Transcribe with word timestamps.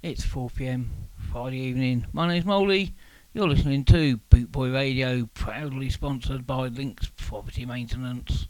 It's 0.00 0.24
4 0.24 0.50
pm 0.50 0.90
Friday 1.32 1.58
evening. 1.58 2.06
My 2.12 2.28
name's 2.28 2.46
Molly. 2.46 2.94
You're 3.32 3.48
listening 3.48 3.84
to 3.86 4.18
Bootboy 4.30 4.72
Radio, 4.72 5.28
proudly 5.34 5.90
sponsored 5.90 6.46
by 6.46 6.68
Links 6.68 7.10
Property 7.16 7.66
Maintenance. 7.66 8.46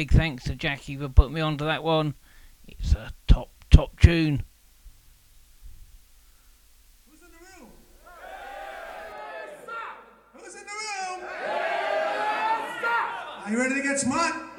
Big 0.00 0.12
thanks 0.12 0.44
to 0.44 0.54
Jackie 0.54 0.96
for 0.96 1.10
putting 1.10 1.34
me 1.34 1.42
onto 1.42 1.66
that 1.66 1.84
one. 1.84 2.14
It's 2.66 2.94
a 2.94 3.12
top, 3.26 3.50
top 3.70 4.00
tune. 4.00 4.42
Who's 7.06 7.20
in 7.20 7.28
the 7.28 7.60
room? 7.60 7.68
Who's 10.32 10.54
in 10.54 10.62
the 10.62 11.20
room? 11.20 11.28
Are 13.44 13.50
you 13.50 13.58
ready 13.58 13.74
to 13.74 13.82
get 13.82 14.00
smart? 14.00 14.49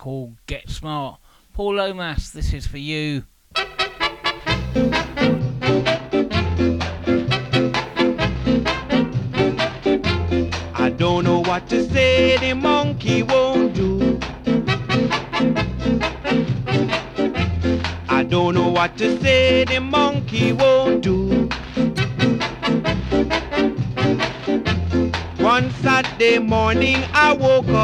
Called 0.00 0.34
Get 0.46 0.70
Smart. 0.70 1.20
Paul 1.52 1.74
Lomas, 1.74 2.30
this 2.30 2.54
is 2.54 2.66
for 2.66 2.78
you. 2.78 3.24
I 10.74 10.88
don't 10.96 11.24
know 11.24 11.40
what 11.40 11.68
to 11.68 11.86
say, 11.90 12.38
the 12.38 12.54
monkey 12.54 13.22
won't 13.22 13.74
do. 13.74 14.18
I 18.08 18.24
don't 18.26 18.54
know 18.54 18.68
what 18.68 18.96
to 18.96 19.20
say, 19.20 19.64
the 19.66 19.80
monkey 19.80 20.54
won't 20.54 21.02
do. 21.02 21.46
One 25.44 25.70
Saturday 25.82 26.38
morning 26.38 27.04
I 27.12 27.34
woke 27.34 27.68
up 27.68 27.79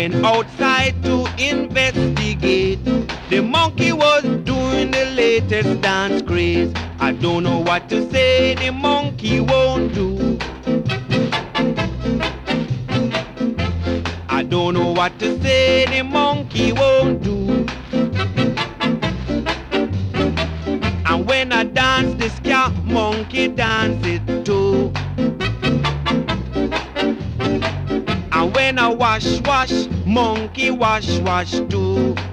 went 0.00 0.24
outside 0.24 0.94
to 1.04 1.26
investigate. 1.38 2.82
The 3.28 3.42
monkey 3.42 3.92
was 3.92 4.22
doing 4.22 4.90
the 4.90 5.04
latest 5.14 5.82
dance 5.82 6.22
craze. 6.22 6.72
I 6.98 7.12
don't 7.12 7.42
know 7.42 7.58
what 7.58 7.90
to 7.90 8.09
wash, 30.80 31.18
wash 31.20 31.60
too. 31.68 32.29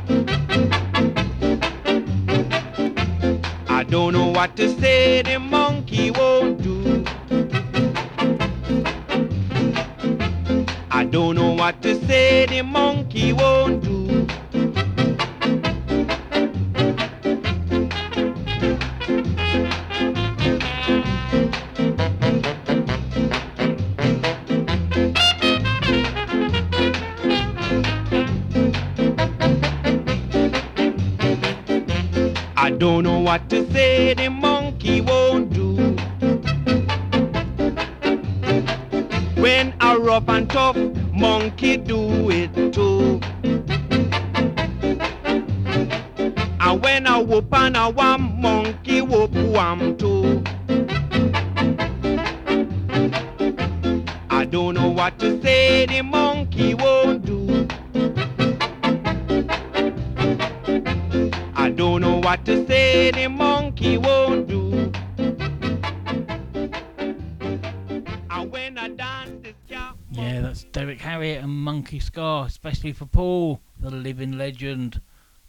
For 72.94 73.06
Paul, 73.06 73.60
the 73.80 73.92
living 73.92 74.38
legend 74.38 75.02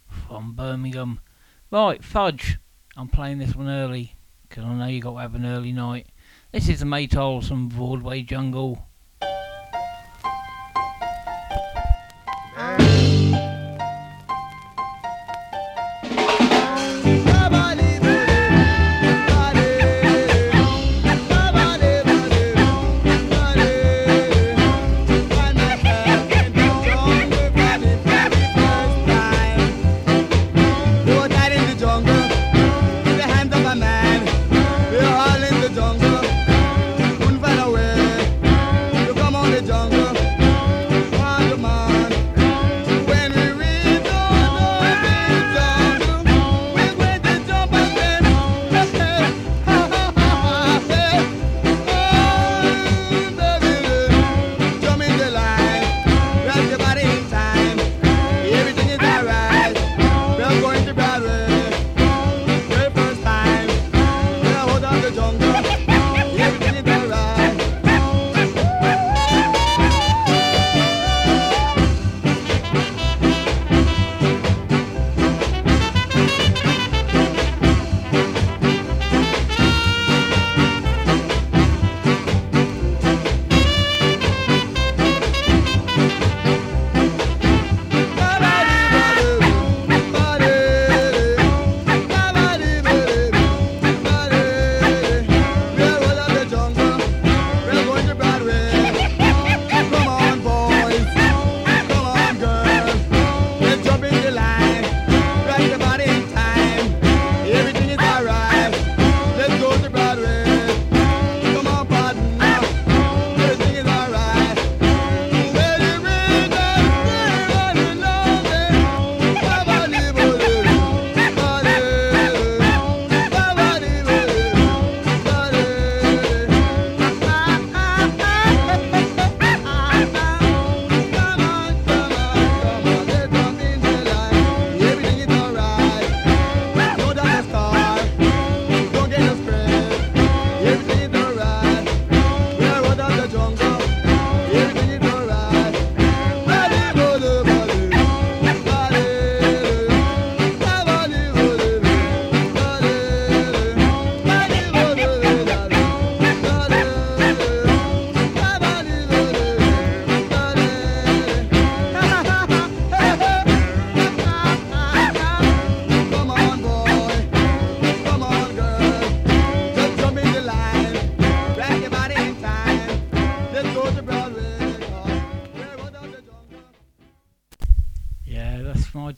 from 0.07 0.53
Birmingham. 0.53 1.19
Right, 1.71 2.03
Fudge, 2.03 2.59
I'm 2.97 3.07
playing 3.07 3.37
this 3.37 3.55
one 3.55 3.69
early 3.69 4.15
because 4.47 4.65
I 4.65 4.73
know 4.73 4.87
you 4.87 4.99
got 4.99 5.13
to 5.13 5.19
have 5.19 5.35
an 5.35 5.45
early 5.45 5.71
night. 5.71 6.07
This 6.51 6.67
is 6.67 6.79
the 6.79 6.85
Maytals 6.85 7.47
from 7.47 7.69
Broadway 7.69 8.23
Jungle. 8.23 8.88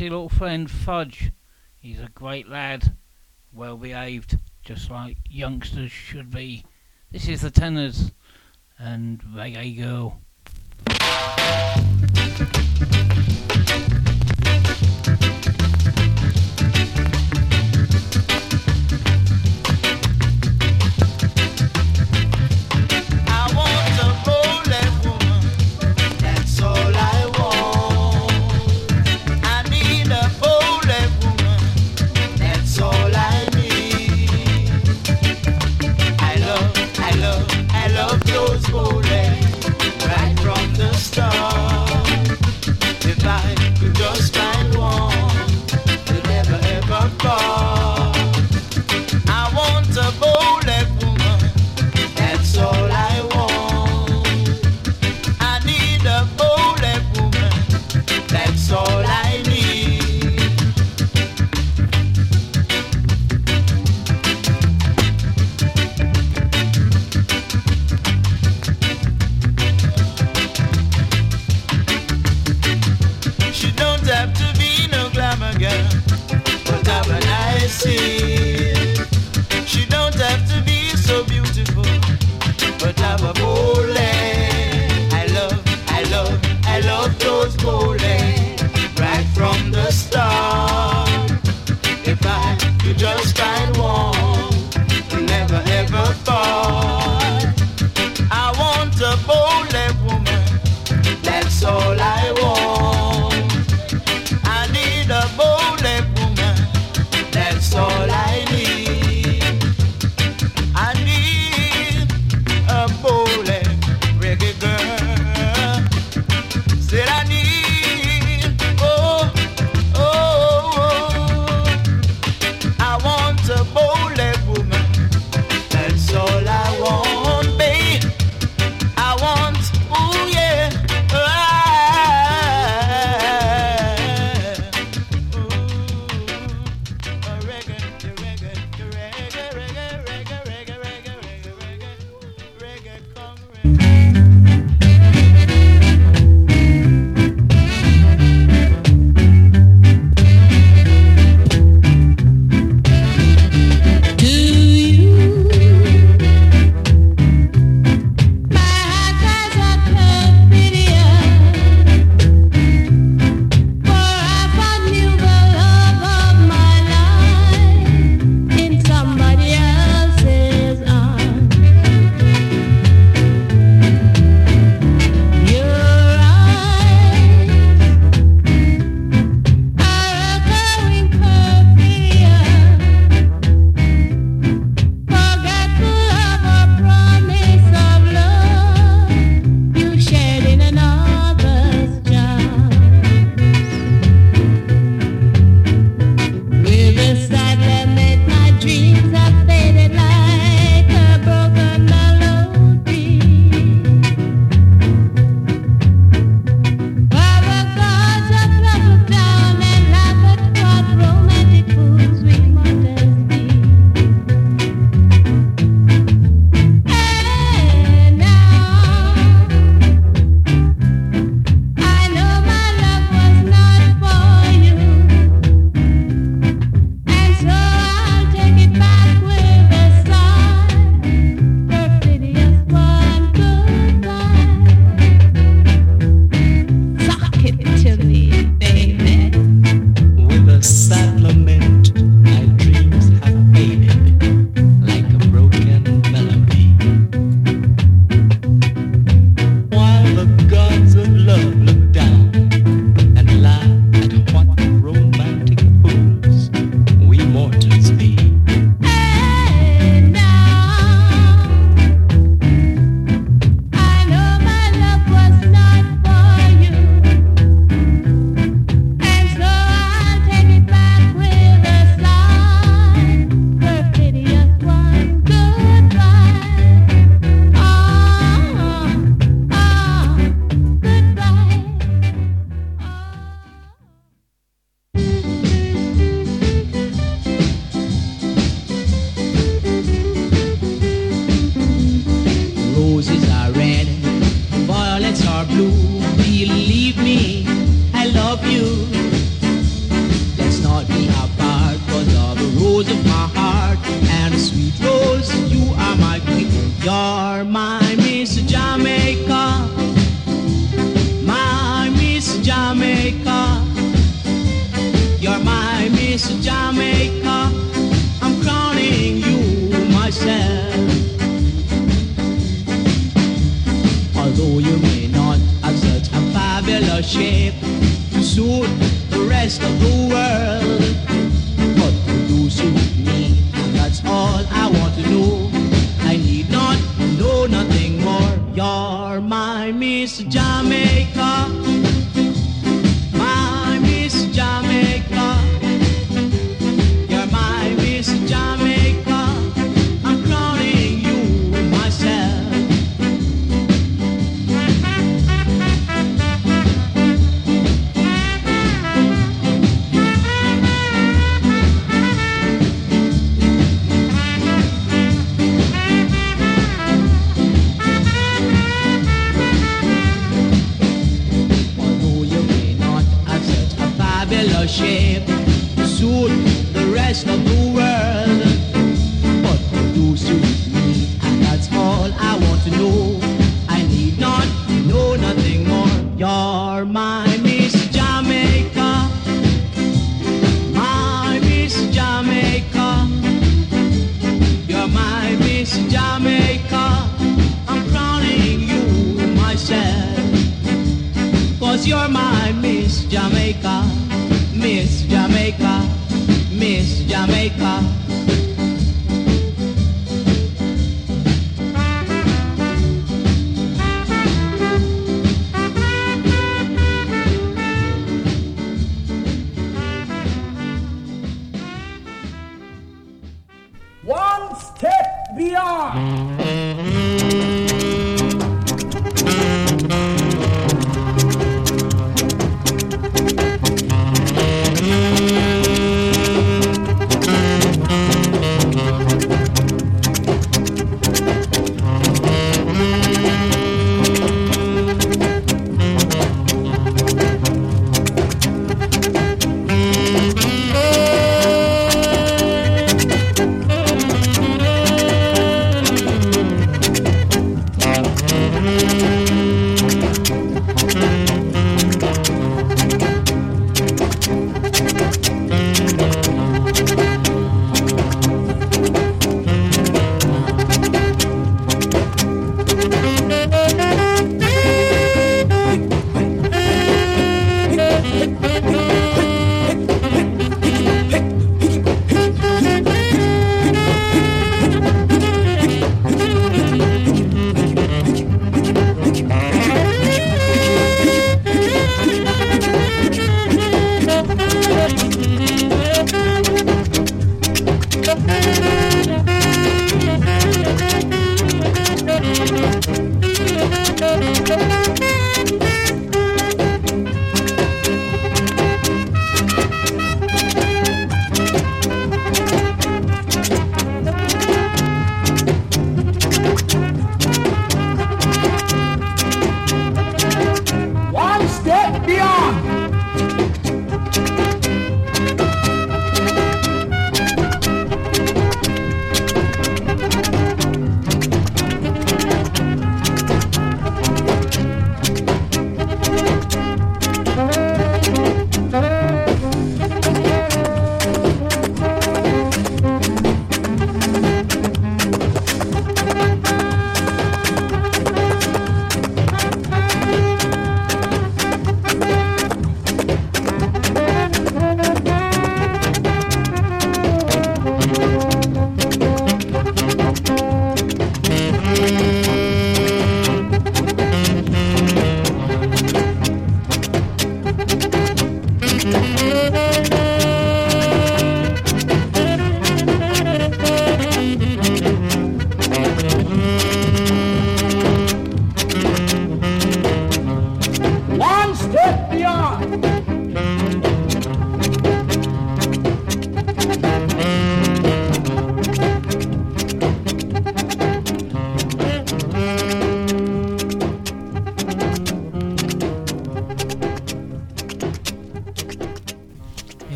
Little 0.00 0.28
friend 0.28 0.70
Fudge. 0.70 1.32
He's 1.80 1.98
a 2.00 2.08
great 2.14 2.48
lad, 2.48 2.94
well 3.52 3.76
behaved, 3.76 4.38
just 4.62 4.90
like 4.90 5.18
youngsters 5.28 5.90
should 5.90 6.30
be. 6.30 6.64
This 7.10 7.26
is 7.28 7.40
the 7.40 7.50
Tennors 7.50 8.12
and 8.78 9.20
Reggae 9.22 9.76
Girl. 9.76 10.20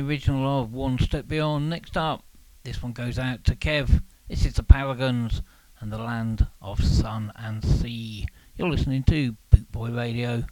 original 0.00 0.62
of 0.62 0.72
One 0.72 0.98
Step 0.98 1.28
Beyond. 1.28 1.68
Next 1.68 1.96
up, 1.96 2.24
this 2.64 2.82
one 2.82 2.92
goes 2.92 3.18
out 3.18 3.44
to 3.44 3.54
Kev. 3.54 4.02
This 4.28 4.46
is 4.46 4.54
the 4.54 4.62
Paragons 4.62 5.42
and 5.80 5.92
the 5.92 5.98
Land 5.98 6.46
of 6.62 6.82
Sun 6.82 7.32
and 7.36 7.64
Sea. 7.64 8.26
You're 8.56 8.70
listening 8.70 9.02
to 9.04 9.36
Bootboy 9.50 9.96
Radio. 9.96 10.44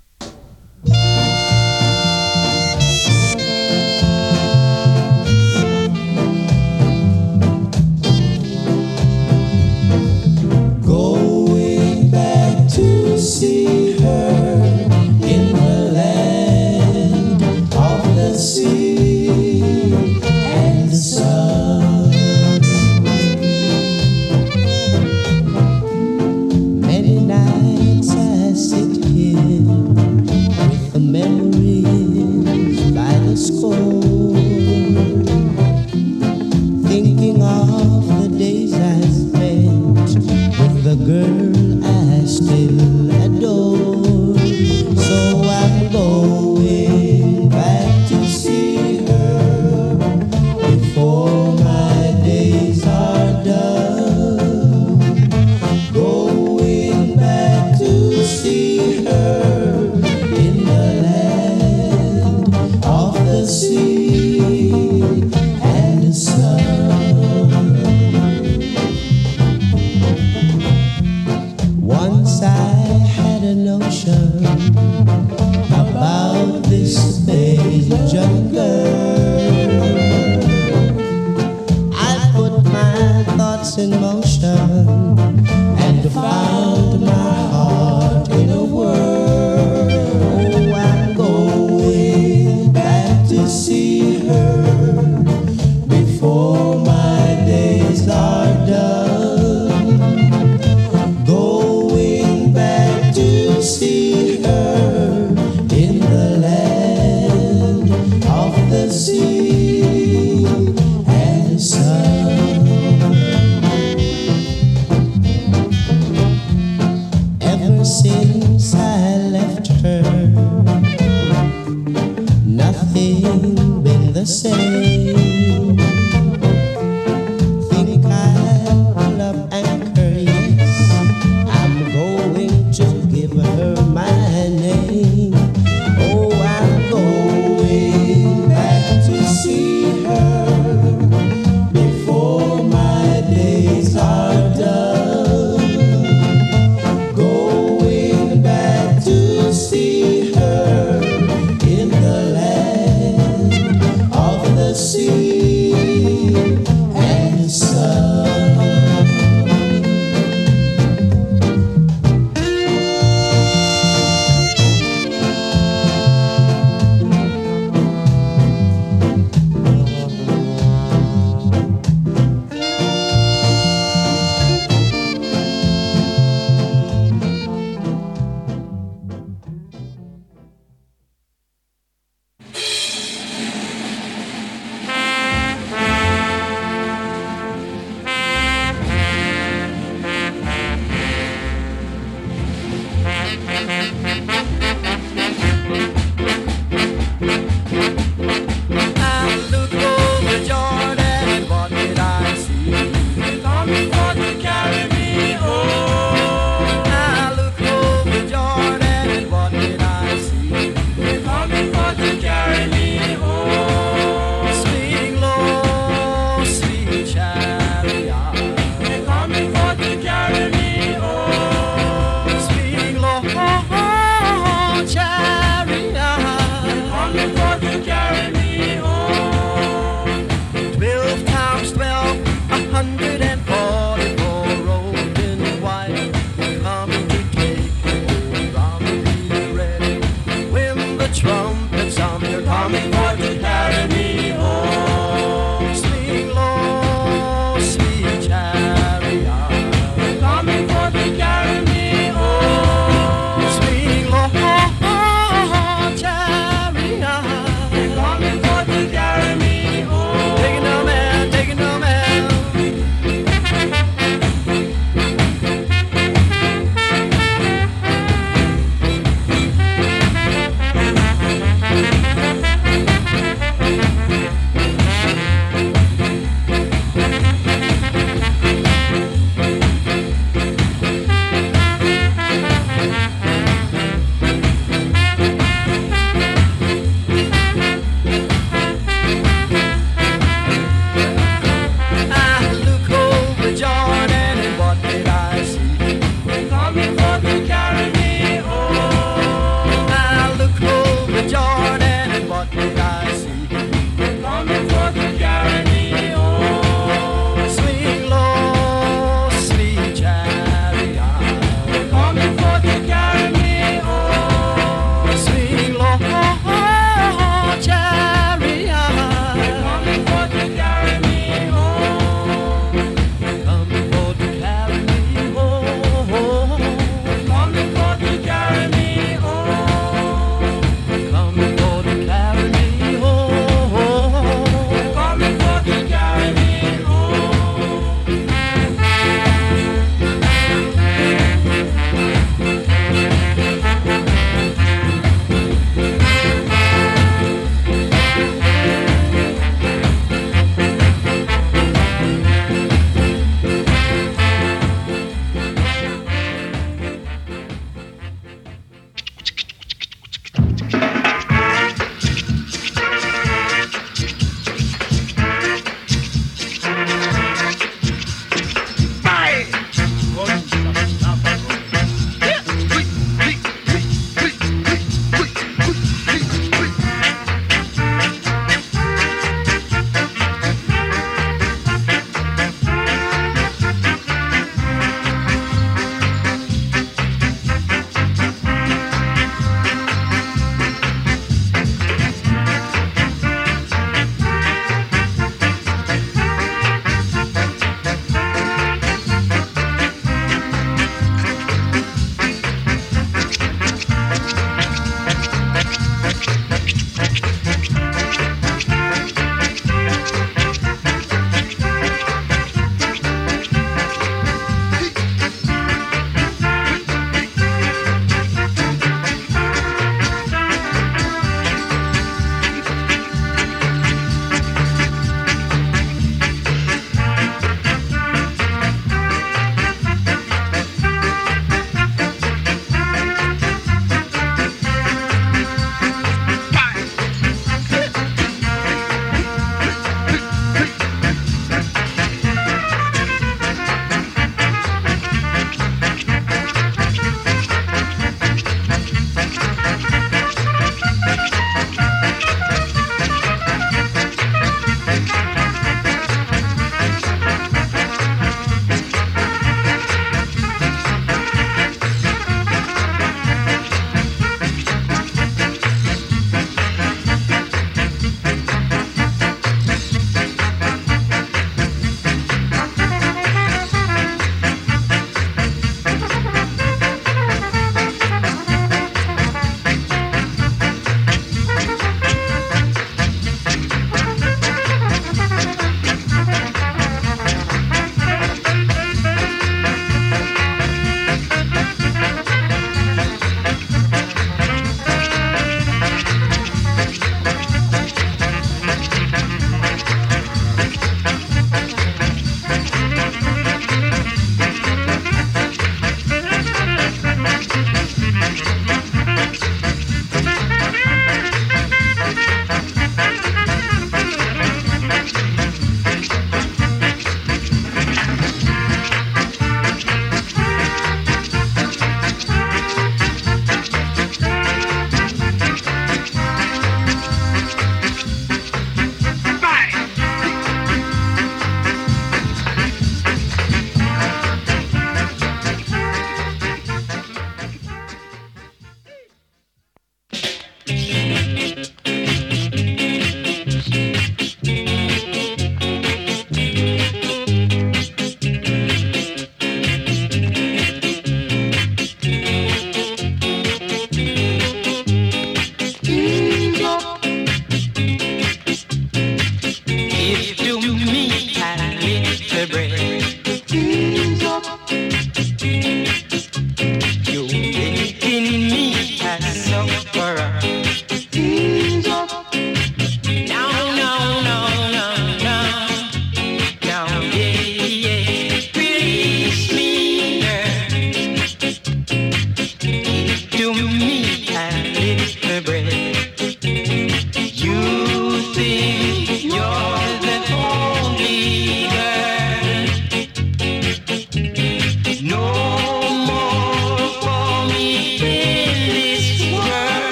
Of 108.98 109.57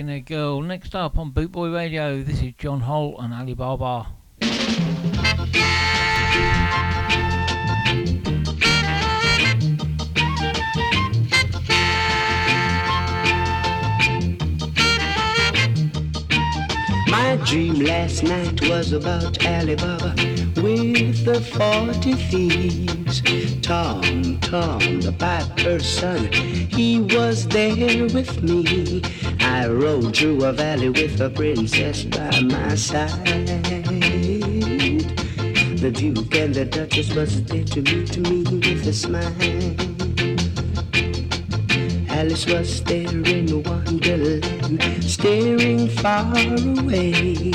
Skinner 0.00 0.20
Girl. 0.20 0.62
Next 0.62 0.94
up 0.94 1.18
on 1.18 1.30
Bootboy 1.30 1.74
Radio, 1.74 2.22
this 2.22 2.40
is 2.40 2.54
John 2.56 2.80
Holt 2.80 3.16
and 3.18 3.34
Ali 3.34 3.52
Baba. 3.52 4.06
My 17.10 17.36
dream 17.44 17.80
last 17.80 18.22
night 18.22 18.58
was 18.70 18.92
about 18.94 19.44
Ali 19.44 19.74
Baba 19.74 20.14
with 20.62 21.26
the 21.26 21.42
forty 21.52 22.14
thieves. 22.14 23.20
Tom, 23.60 24.40
Tom, 24.40 25.00
the 25.02 25.14
piper's 25.18 25.86
son, 25.86 26.32
he 26.32 27.00
was 27.02 27.46
there 27.48 28.04
with 28.04 28.42
me. 28.42 29.02
I 29.60 29.68
rode 29.68 30.16
through 30.16 30.42
a 30.44 30.54
valley 30.54 30.88
with 30.88 31.20
a 31.20 31.28
princess 31.28 32.04
by 32.04 32.40
my 32.40 32.74
side. 32.76 33.26
The 35.76 35.90
Duke 35.94 36.34
and 36.34 36.54
the 36.54 36.64
Duchess 36.64 37.14
was 37.14 37.44
there 37.44 37.64
to 37.64 37.82
meet 37.82 38.16
me 38.16 38.42
with 38.42 38.86
a 38.86 38.92
smile. 38.94 39.34
Alice 42.08 42.46
was 42.46 42.82
there 42.84 43.10
in 43.10 43.62
Wonderland, 43.62 45.04
staring 45.04 45.90
far 45.90 46.32
away. 46.32 47.50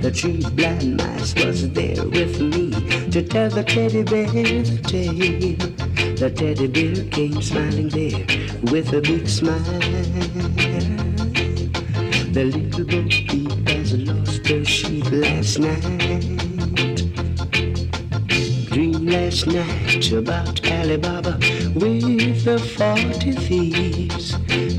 The 0.00 0.10
tree 0.10 0.42
blind 0.54 0.96
mice 0.96 1.34
was 1.34 1.70
there 1.72 2.02
with 2.08 2.40
me 2.40 2.70
to 3.10 3.22
tell 3.22 3.50
the 3.50 3.62
teddy 3.62 4.04
bear 4.04 4.26
the 4.26 4.78
tale. 4.84 6.16
The 6.16 6.30
teddy 6.30 6.66
bear 6.66 7.04
came 7.10 7.42
smiling 7.42 7.90
there 7.90 8.24
with 8.72 8.94
a 8.94 9.02
big 9.02 9.28
smile. 9.28 10.01
The 12.32 12.44
little 12.44 12.84
bo 12.86 13.02
peep 13.10 13.68
has 13.68 13.92
lost 13.92 14.46
her 14.48 14.64
sheep 14.64 15.04
last 15.12 15.58
night. 15.58 15.82
Dream 18.70 19.06
last 19.06 19.46
night 19.46 20.10
about 20.12 20.66
Ali 20.66 20.96
Baba 20.96 21.38
with 21.74 22.44
the 22.46 22.58
forty 22.58 23.32
thieves. 23.32 24.30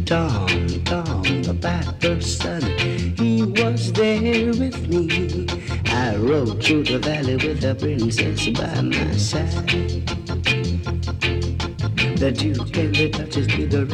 Tom, 0.03 0.47
Tom, 0.83 1.21
the 1.43 1.53
piper's 1.61 2.37
son, 2.37 2.63
he 3.17 3.43
was 3.43 3.93
there 3.93 4.47
with 4.47 4.89
me. 4.89 5.45
I 5.91 6.15
rode 6.15 6.63
through 6.63 6.85
the 6.85 6.97
valley 6.97 7.35
with 7.35 7.61
the 7.61 7.75
princess 7.75 8.49
by 8.49 8.81
my 8.81 9.11
side. 9.15 10.03
The 12.17 12.31
Duke 12.31 12.77
and 12.77 12.95
the 12.95 13.09
Duchess 13.09 13.45
did 13.45 13.73
a 13.75 13.85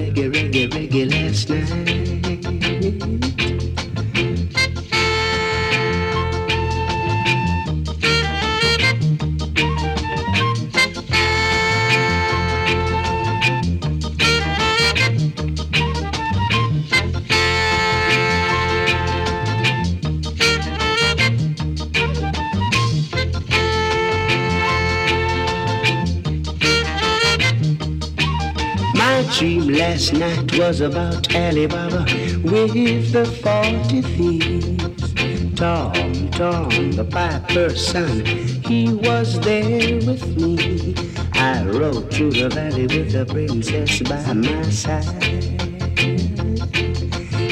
was 30.79 30.95
about 30.95 31.35
Ali 31.35 31.67
Baba 31.67 32.05
with 32.43 33.11
the 33.11 33.25
forty 33.43 34.01
thieves. 34.01 35.13
Tom, 35.55 36.29
Tom, 36.31 36.91
the 36.91 37.03
piper's 37.03 37.85
son, 37.85 38.23
he 38.63 38.93
was 38.93 39.39
there 39.41 39.95
with 40.05 40.37
me. 40.37 40.95
I 41.33 41.65
rode 41.65 42.11
through 42.13 42.31
the 42.31 42.49
valley 42.49 42.87
with 42.87 43.11
the 43.11 43.25
princess 43.25 44.01
by 44.03 44.33
my 44.33 44.63
side. 44.69 45.05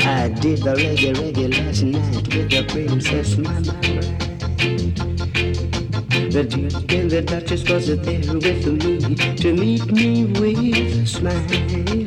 I 0.06 0.30
did 0.30 0.60
the 0.64 0.76
reggae 0.76 1.14
reggae 1.16 1.50
last 1.58 1.84
night 1.84 2.34
with 2.34 2.50
the 2.50 2.64
princess, 2.70 3.38
my 3.38 3.60
my 3.60 3.88
the 6.32 6.44
Duke 6.44 6.92
and 6.94 7.10
the 7.10 7.22
Duchess 7.22 7.68
was 7.70 7.88
there 7.88 8.34
with 8.34 8.68
me 8.68 9.36
to 9.36 9.54
meet 9.54 9.92
me 9.92 10.26
with 10.26 11.02
a 11.02 11.06
smile. 11.06 12.07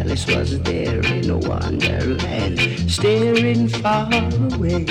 Alice 0.00 0.26
was 0.28 0.58
there 0.60 1.00
in 1.00 1.40
Wonderland, 1.40 2.58
staring 2.90 3.68
far 3.68 4.08
away. 4.08 4.86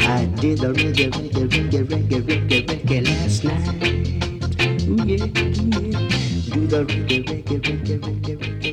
I 0.00 0.26
did 0.40 0.64
a 0.64 0.72
reggae, 0.72 1.08
reggae, 1.12 1.46
reggae, 1.48 1.84
reggae, 1.86 2.20
reggae, 2.26 2.66
reggae 2.66 3.00
last 3.06 3.44
night. 3.44 3.84
Ooh, 4.88 5.06
yeah, 5.06 5.24
yeah. 5.24 6.50
Do 6.52 6.66
the 6.66 6.84
reggae, 6.84 7.24
reggae, 7.24 7.60
reggae, 7.62 7.98
reggae, 8.00 8.36
reggae. 8.36 8.63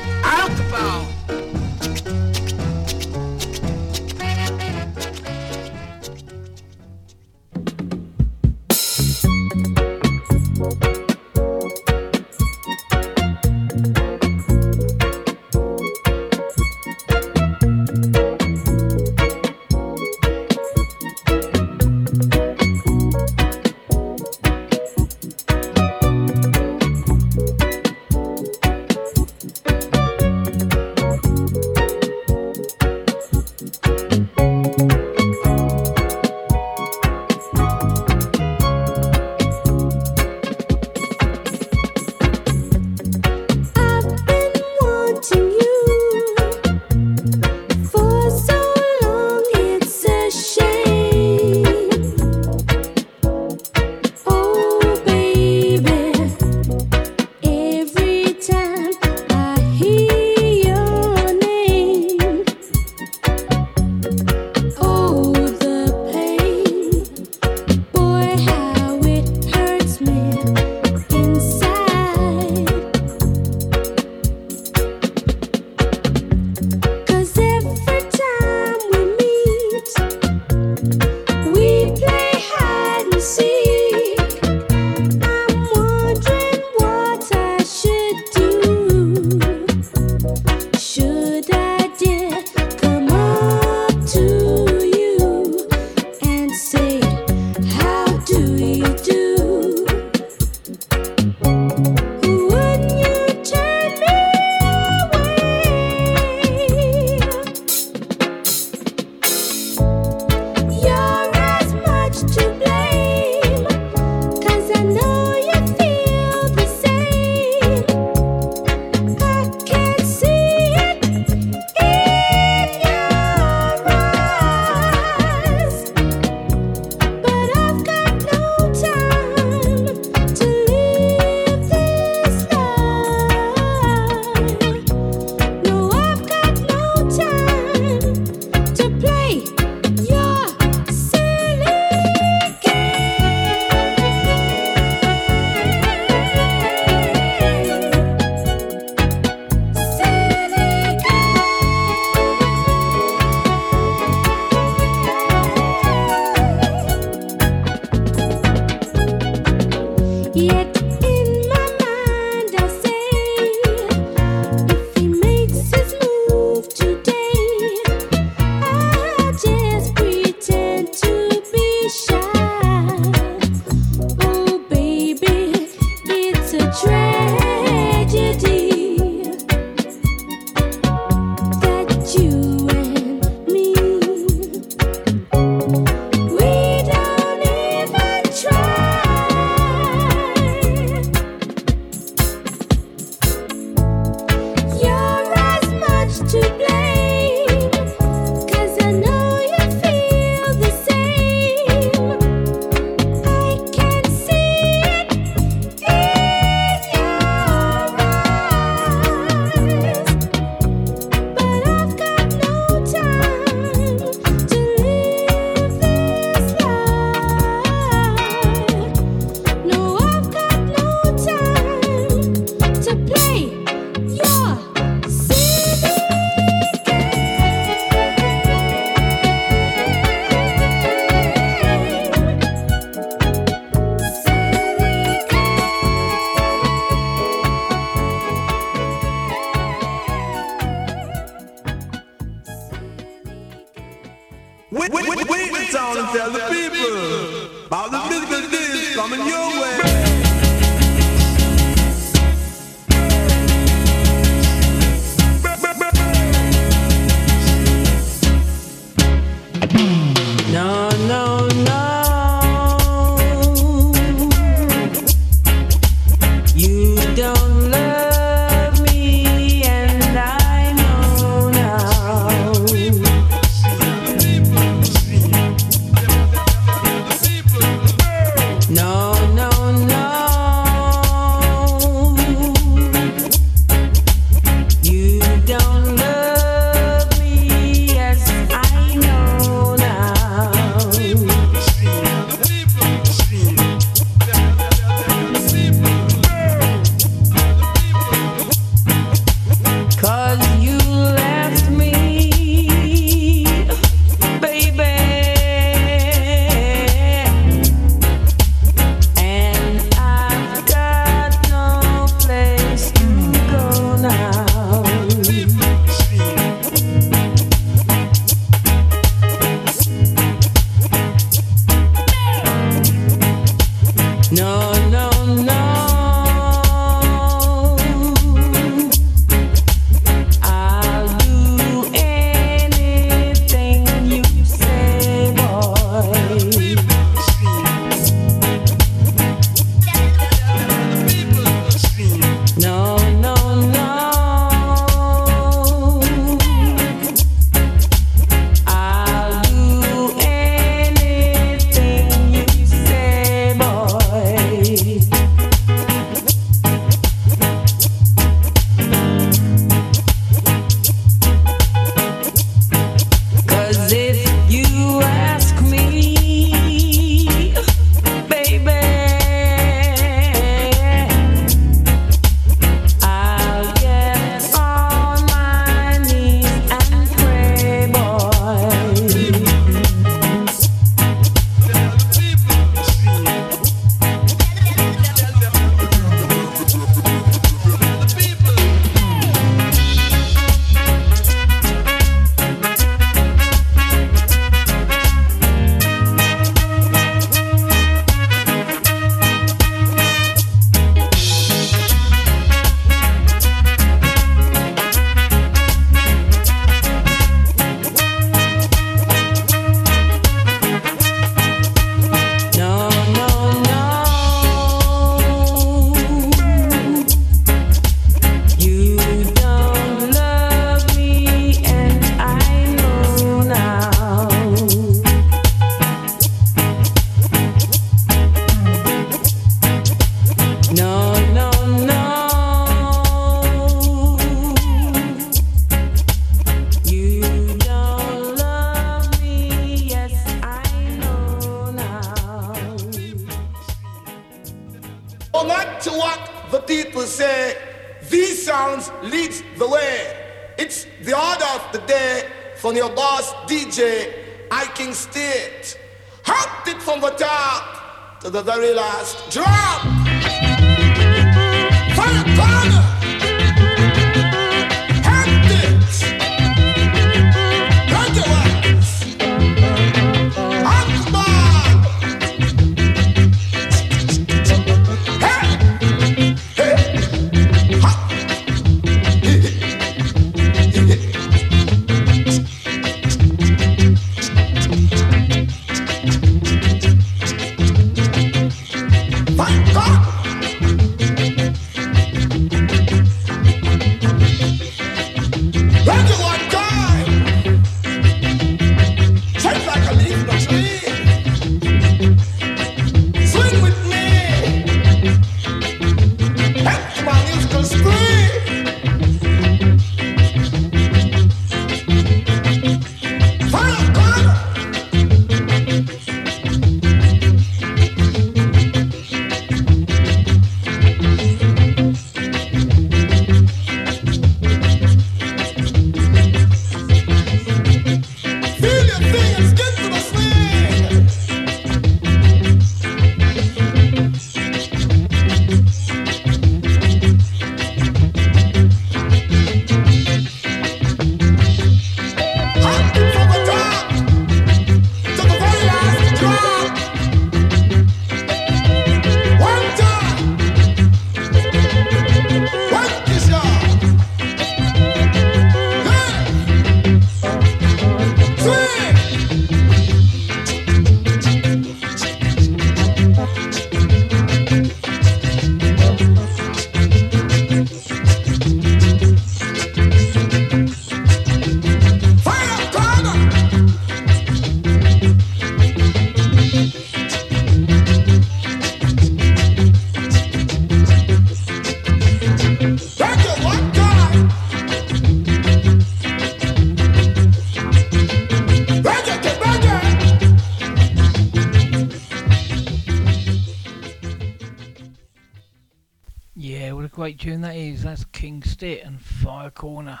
tune 597.18 597.40
that 597.40 597.56
is. 597.56 597.82
That's 597.82 598.04
King 598.04 598.42
State 598.44 598.82
and 598.82 599.00
Fire 599.00 599.50
Corner. 599.50 600.00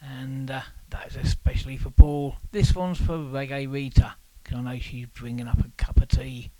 And 0.00 0.50
uh, 0.50 0.62
that 0.88 1.08
is 1.08 1.16
especially 1.16 1.76
for 1.76 1.90
Paul. 1.90 2.36
This 2.50 2.74
one's 2.74 2.98
for 2.98 3.18
Reggae 3.18 3.70
Rita, 3.70 4.14
Can 4.42 4.66
I 4.66 4.74
know 4.74 4.80
she's 4.80 5.06
bringing 5.06 5.46
up 5.46 5.60
a 5.60 5.68
cup 5.76 5.98
of 6.00 6.08
tea. 6.08 6.50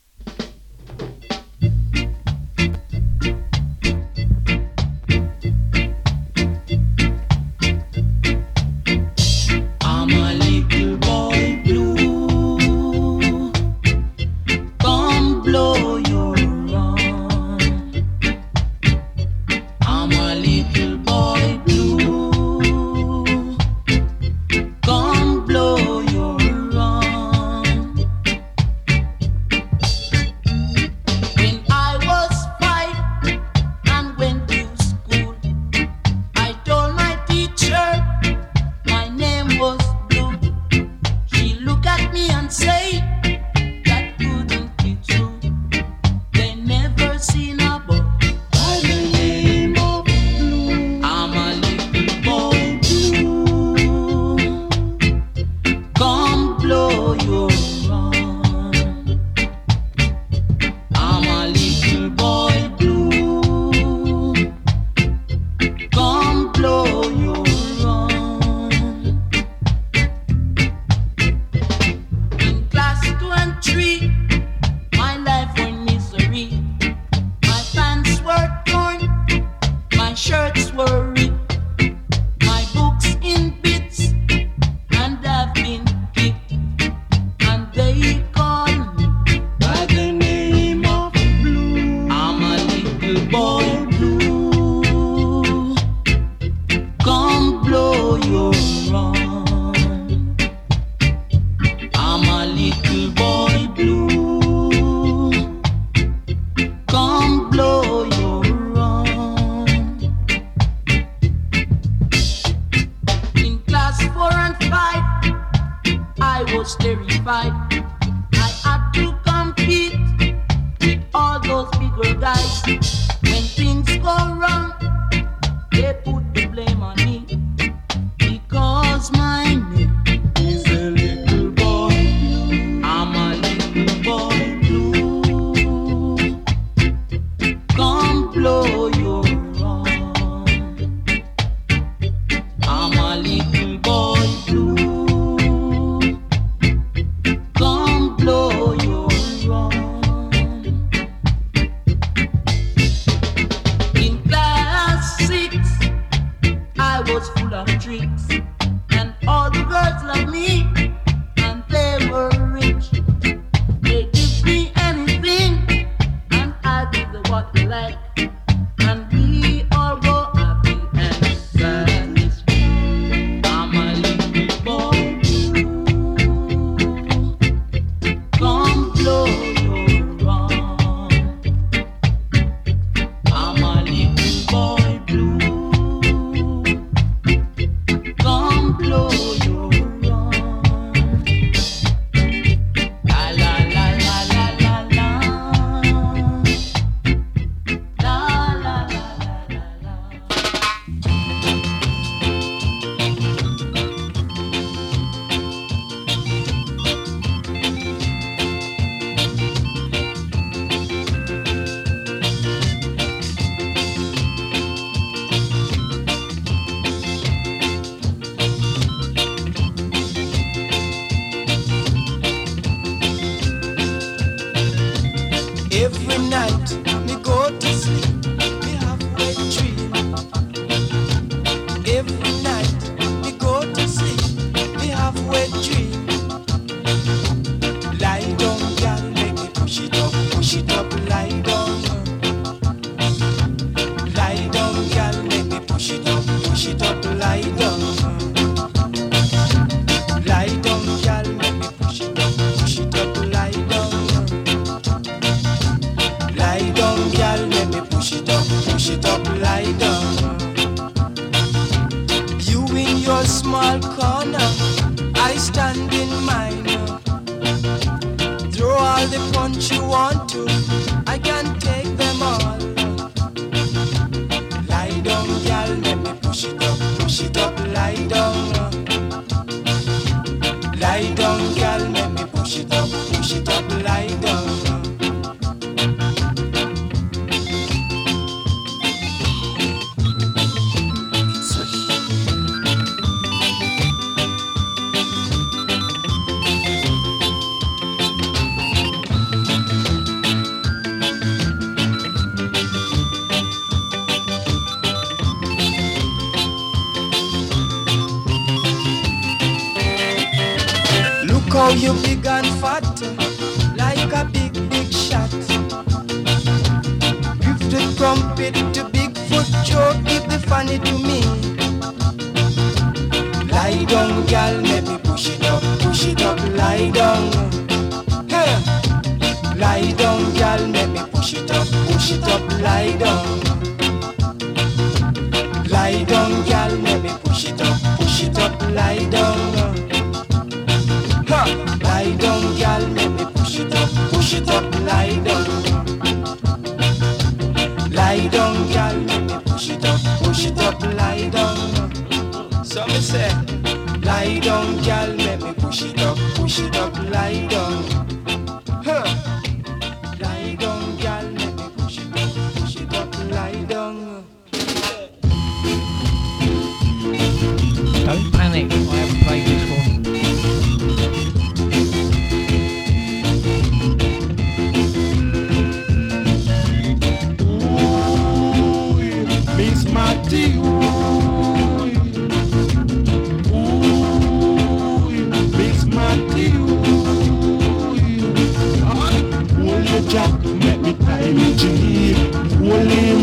Jack, 390.12 390.44
make 390.44 390.80
me 390.80 390.92
tie 390.92 391.32
me 391.32 391.56
jean, 391.56 392.14
hold 392.60 392.90
him, 392.92 393.20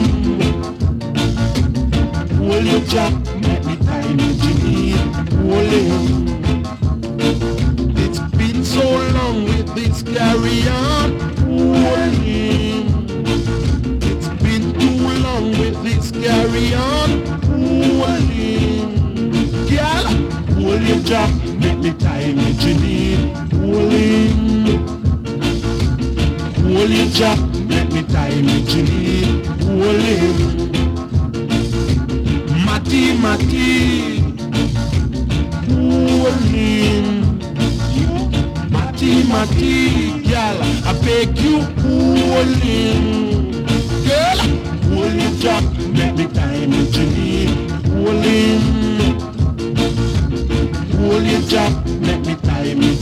hold 2.36 2.66
your 2.66 2.82
jack, 2.82 3.14
make 3.46 3.64
me 3.64 3.76
tie 3.86 4.14
me 4.16 4.36
jean, 4.42 4.98
hold 5.38 5.70
him. 5.70 6.28
It's 7.96 8.20
been 8.38 8.66
so 8.66 8.86
long 9.18 9.44
with 9.44 9.70
this 9.76 10.02
carry 10.02 10.68
on, 10.68 11.20
hold 11.46 12.14
him. 12.26 12.88
It's 14.02 14.30
been 14.42 14.74
too 14.80 15.08
long 15.22 15.52
with 15.60 15.78
this 15.84 16.10
carry 16.10 16.74
on. 16.74 17.10
Hold 17.46 18.24
him. 18.32 18.90
Girl, 19.70 20.06
hold 20.56 20.82
your 20.82 21.00
jack, 21.04 21.32
make 21.60 21.78
me 21.78 21.94
tie 21.94 22.34
me 22.34 22.54
Janine. 22.54 23.32
Hold 23.62 23.92
him. 23.92 24.29
Hold 26.90 27.02
your 27.02 27.10
jack, 27.10 27.40
make 27.68 27.92
me 27.94 28.02
tie 28.02 28.42
me 28.42 28.66
him. 30.02 30.38
Matty, 32.66 33.14
Matty. 33.16 34.22
Hold 35.70 36.42
him. 36.50 37.06
Matty, 38.72 39.24
Matty, 39.30 40.24
girl, 40.28 40.58
I 40.84 40.92
beg 41.06 41.38
you, 41.38 41.62
him. 42.58 43.04
Girl, 44.08 44.40
hold 44.90 45.14
your 45.14 45.34
jack, 45.38 45.64
make 45.94 46.16
me 46.16 46.26
time 46.34 46.72
with 46.72 46.92
Janine. 46.92 47.54
Hold 47.86 48.26
him. 48.26 48.62
Hold 50.98 51.24
your 51.24 51.42
jack, 51.42 51.72
make 51.86 52.26
me 52.26 52.34
time 52.34 52.78
with 52.80 53.00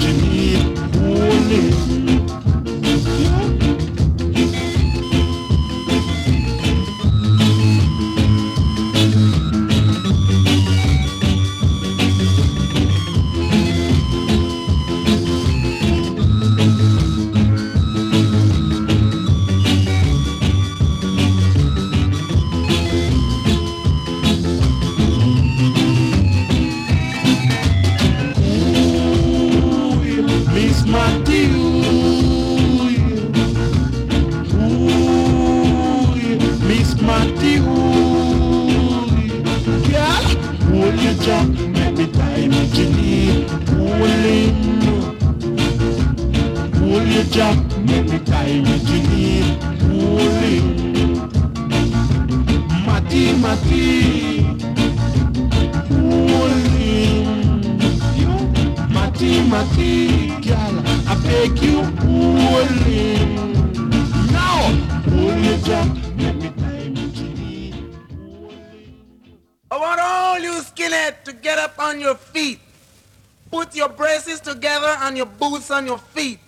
on 75.78 75.86
your 75.86 76.00
feet. 76.00 76.40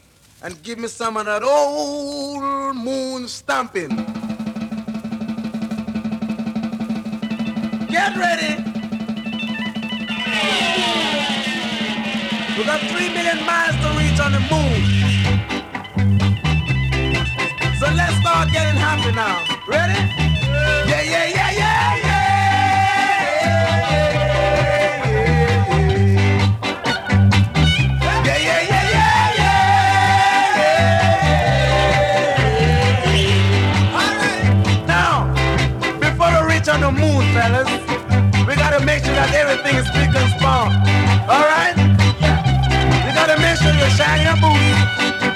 And 0.41 0.61
give 0.64 0.80
me 0.80 0.88
some 0.88 1.15
of 1.18 1.26
that 1.26 1.43
old 1.43 2.76
moon 2.76 3.27
stomping. 3.27 3.89
Get 7.95 8.18
ready. 8.18 8.64
We 12.57 12.64
got 12.65 12.80
three 12.91 13.10
million 13.14 13.45
miles 13.45 13.76
to 13.84 13.89
reach 13.99 14.19
on 14.19 14.31
the 14.31 14.43
moon. 14.49 14.80
So 17.80 17.85
let's 17.93 18.15
start 18.22 18.51
getting 18.51 18.80
happy 18.80 19.11
now. 19.11 19.45
Ready? 19.68 20.18
That 39.19 39.35
everything 39.35 39.75
is 39.75 39.85
spick 39.91 40.15
and 40.15 40.31
span. 40.31 40.71
All 41.27 41.43
right? 41.43 41.75
You 43.03 43.11
gotta 43.11 43.35
make 43.43 43.59
sure 43.59 43.75
you 43.75 43.89
shine 43.99 44.23
your 44.23 44.39
boots. 44.39 44.79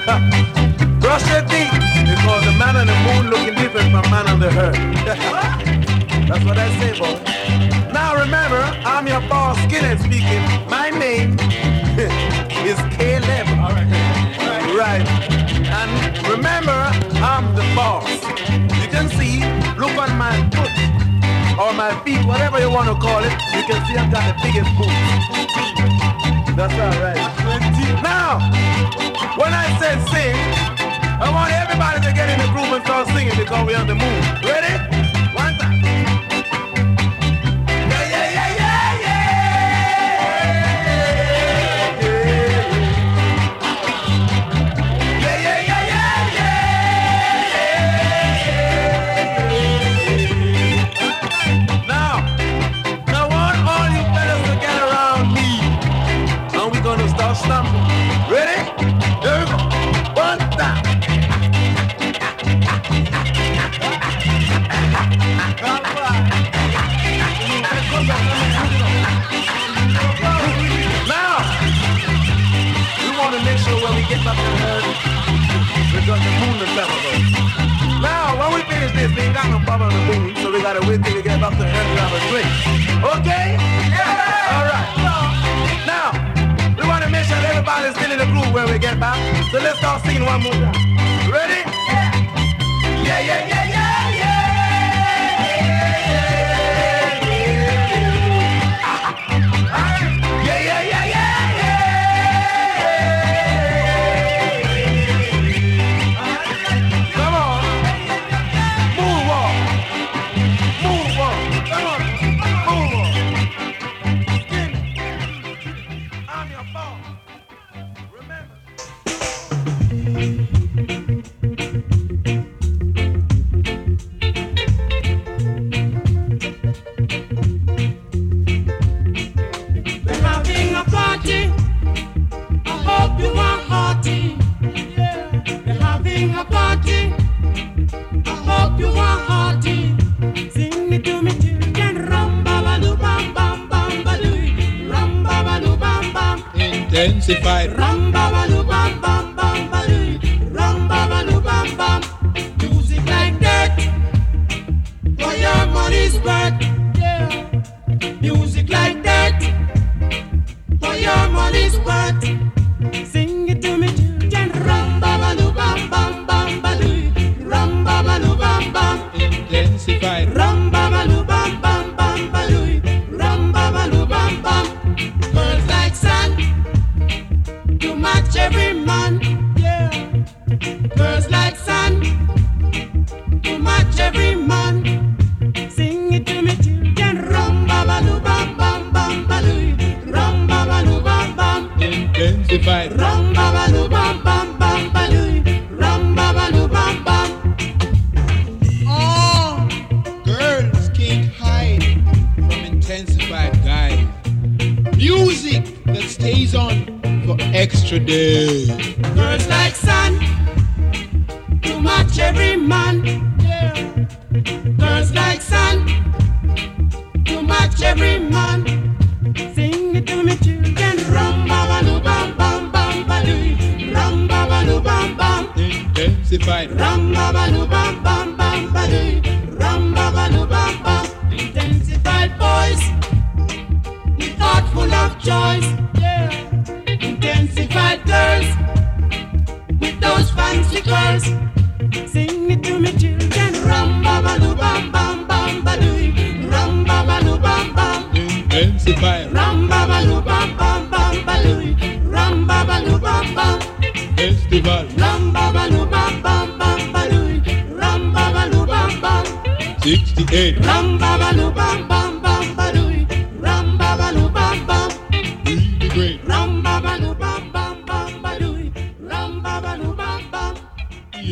Brush 1.04 1.24
your 1.28 1.44
teeth, 1.52 1.76
because 2.08 2.44
the 2.48 2.56
man 2.56 2.80
on 2.80 2.86
the 2.88 2.96
moon 3.04 3.28
looking 3.28 3.54
different 3.60 3.92
from 3.92 4.08
man 4.08 4.26
on 4.32 4.40
the 4.40 4.48
earth. 4.48 4.80
That's 6.28 6.44
what 6.48 6.56
I 6.56 6.72
say, 6.80 6.96
boy. 6.96 7.20
Now 7.92 8.16
remember, 8.16 8.62
I'm 8.88 9.06
your 9.06 9.20
boss, 9.28 9.58
Skinhead 9.68 10.00
speaking. 10.00 10.42
My 10.70 10.88
name 10.88 11.36
is 12.64 12.80
Caleb. 12.96 13.46
Right. 14.80 15.06
And 15.68 15.92
remember, 16.26 16.80
I'm 17.20 17.54
the 17.54 17.66
boss. 17.76 18.08
Or 21.58 21.72
my 21.72 21.94
feet, 22.02 22.24
whatever 22.26 22.58
you 22.58 22.70
want 22.70 22.88
to 22.88 22.96
call 22.98 23.22
it. 23.22 23.32
You 23.54 23.62
can 23.66 23.78
see 23.86 23.94
I've 23.94 24.10
got 24.10 24.24
the 24.26 24.34
biggest 24.42 24.70
boots. 24.76 24.90
That's 26.56 26.74
all 26.74 26.96
right. 27.02 27.18
Now, 28.02 28.38
when 29.38 29.52
I 29.54 29.66
said 29.78 29.98
sing, 30.10 30.34
I 31.20 31.30
want 31.30 31.52
everybody 31.52 32.00
to 32.06 32.12
get 32.12 32.28
in 32.28 32.38
the 32.38 32.50
groove 32.52 32.72
and 32.74 32.84
start 32.84 33.08
singing 33.08 33.36
because 33.36 33.66
we're 33.66 33.78
on 33.78 33.86
the 33.86 33.94
moon. 33.94 34.20
Ready? 34.42 34.83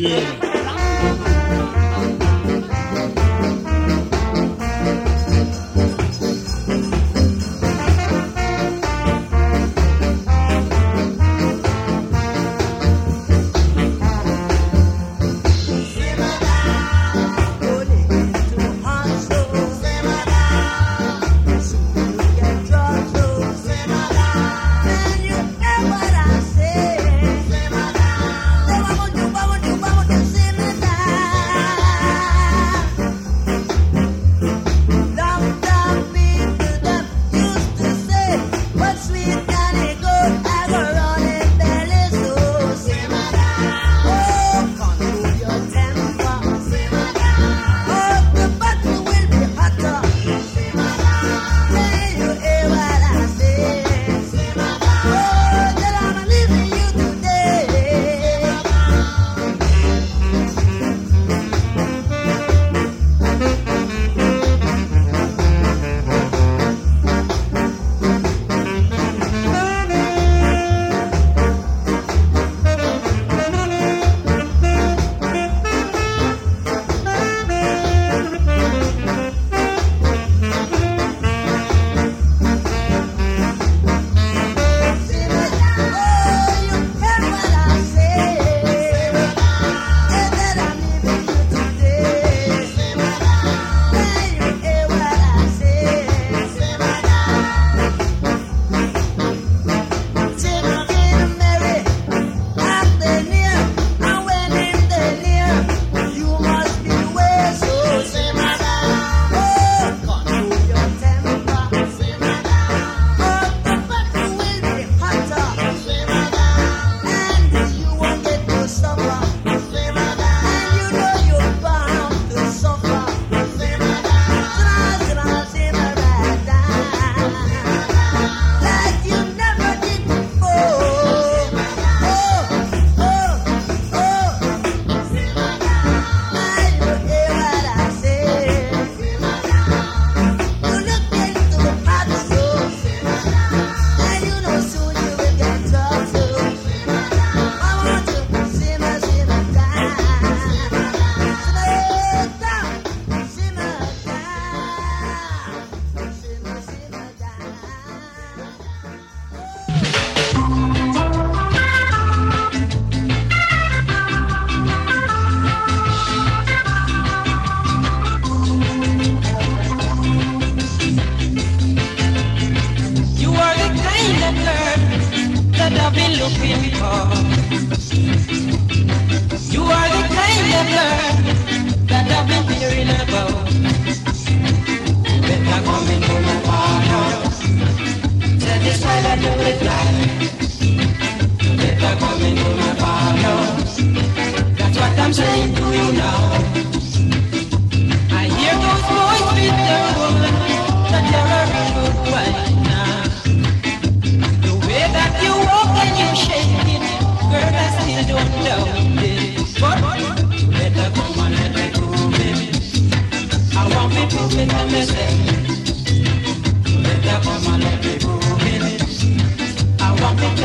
Yeah. 0.03 0.42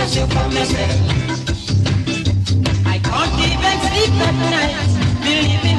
what 0.08 0.16
you 0.16 0.26
promised 0.34 0.72
me. 0.72 0.84
I 2.86 2.98
can't 2.98 3.38
even 3.44 3.76
sleep 3.88 4.14
at 4.26 4.34
night, 4.50 5.22
believing. 5.22 5.77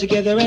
together 0.00 0.39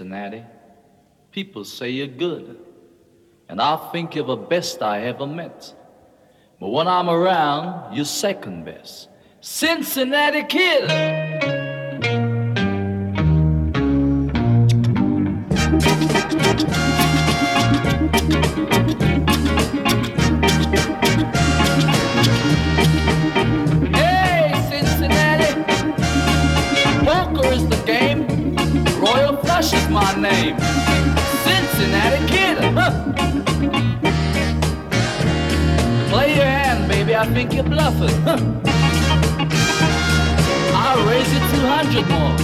Cincinnati. 0.00 0.42
People 1.30 1.62
say 1.62 1.90
you're 1.90 2.06
good, 2.06 2.56
and 3.50 3.60
I 3.60 3.76
think 3.92 4.14
you're 4.14 4.24
the 4.24 4.34
best 4.34 4.80
I 4.82 5.02
ever 5.02 5.26
met. 5.26 5.74
But 6.58 6.70
when 6.70 6.88
I'm 6.88 7.10
around, 7.10 7.94
you're 7.94 8.06
second 8.06 8.64
best. 8.64 9.10
Cincinnati 9.42 10.44
Kid! 10.44 11.19
I 37.20 37.26
think 37.34 37.52
you're 37.52 37.62
bluffing. 37.62 38.08
I'll 40.74 41.06
raise 41.06 41.30
it 41.30 41.42
200 41.50 42.08
more. 42.08 42.38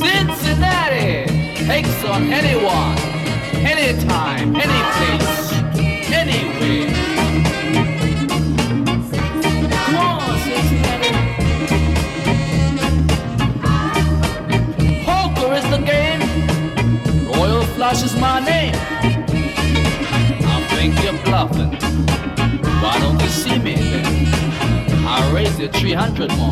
Cincinnati 0.00 1.66
takes 1.66 2.04
on 2.06 2.32
anyone. 2.32 2.91
Laughing, 21.26 21.72
Why 22.82 22.98
don't 23.00 23.20
you 23.20 23.28
see 23.28 23.58
me 23.58 23.74
then? 23.74 25.04
I'll 25.06 25.34
raise 25.34 25.58
you 25.58 25.68
300 25.68 26.30
more. 26.36 26.50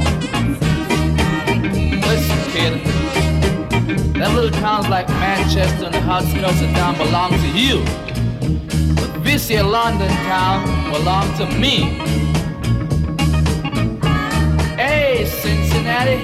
Listen, 2.06 2.50
kid. 2.52 2.84
that 4.14 4.32
little 4.34 4.50
towns 4.60 4.88
like 4.88 5.08
Manchester 5.08 5.86
and 5.86 5.94
the 5.94 6.00
outskirts 6.00 6.60
town 6.74 6.96
belong 6.96 7.32
to 7.32 7.48
you. 7.58 7.84
But 8.94 9.24
this 9.24 9.48
here 9.48 9.62
London 9.62 10.08
town 10.28 10.92
belongs 10.92 11.38
to 11.38 11.46
me. 11.46 11.98
Hey, 14.76 15.26
Cincinnati, 15.26 16.20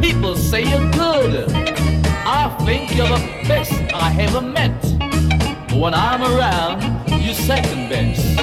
people 0.00 0.34
say 0.36 0.62
you're 0.62 0.90
good. 0.92 1.50
I 2.26 2.54
think 2.64 2.94
you're 2.96 3.08
the 3.08 3.44
best 3.48 3.72
I 3.94 4.14
ever 4.20 4.40
met. 4.40 4.80
But 5.68 5.78
When 5.78 5.94
I'm 5.94 6.22
around, 6.22 6.97
you 7.28 7.34
second 7.34 7.90
best. 7.90 8.38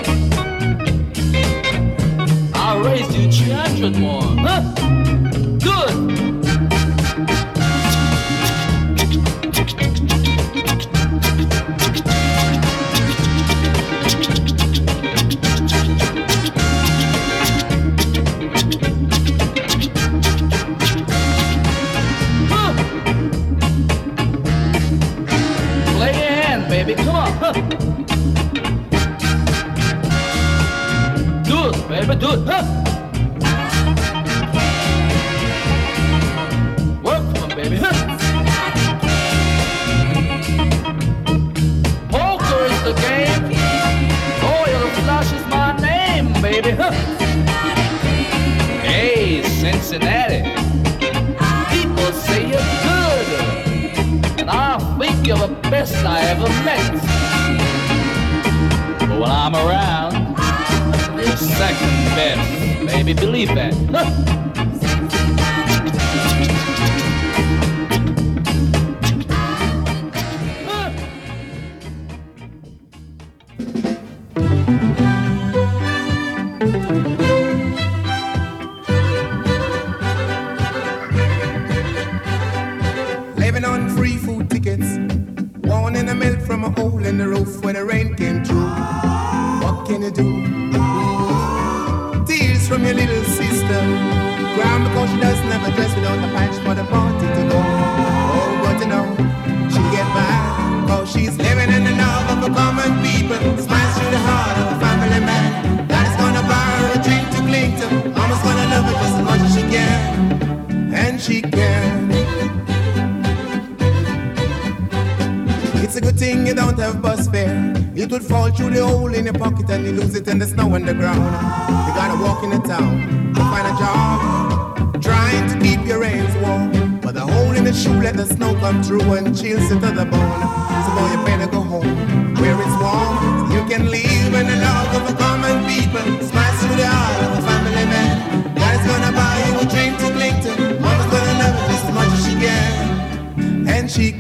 I 2.54 2.80
raised 2.86 3.14
you 3.16 3.32
300 3.32 3.98
more. 3.98 4.22
Huh? 4.22 4.62
Good. 5.58 6.25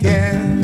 again. 0.06 0.62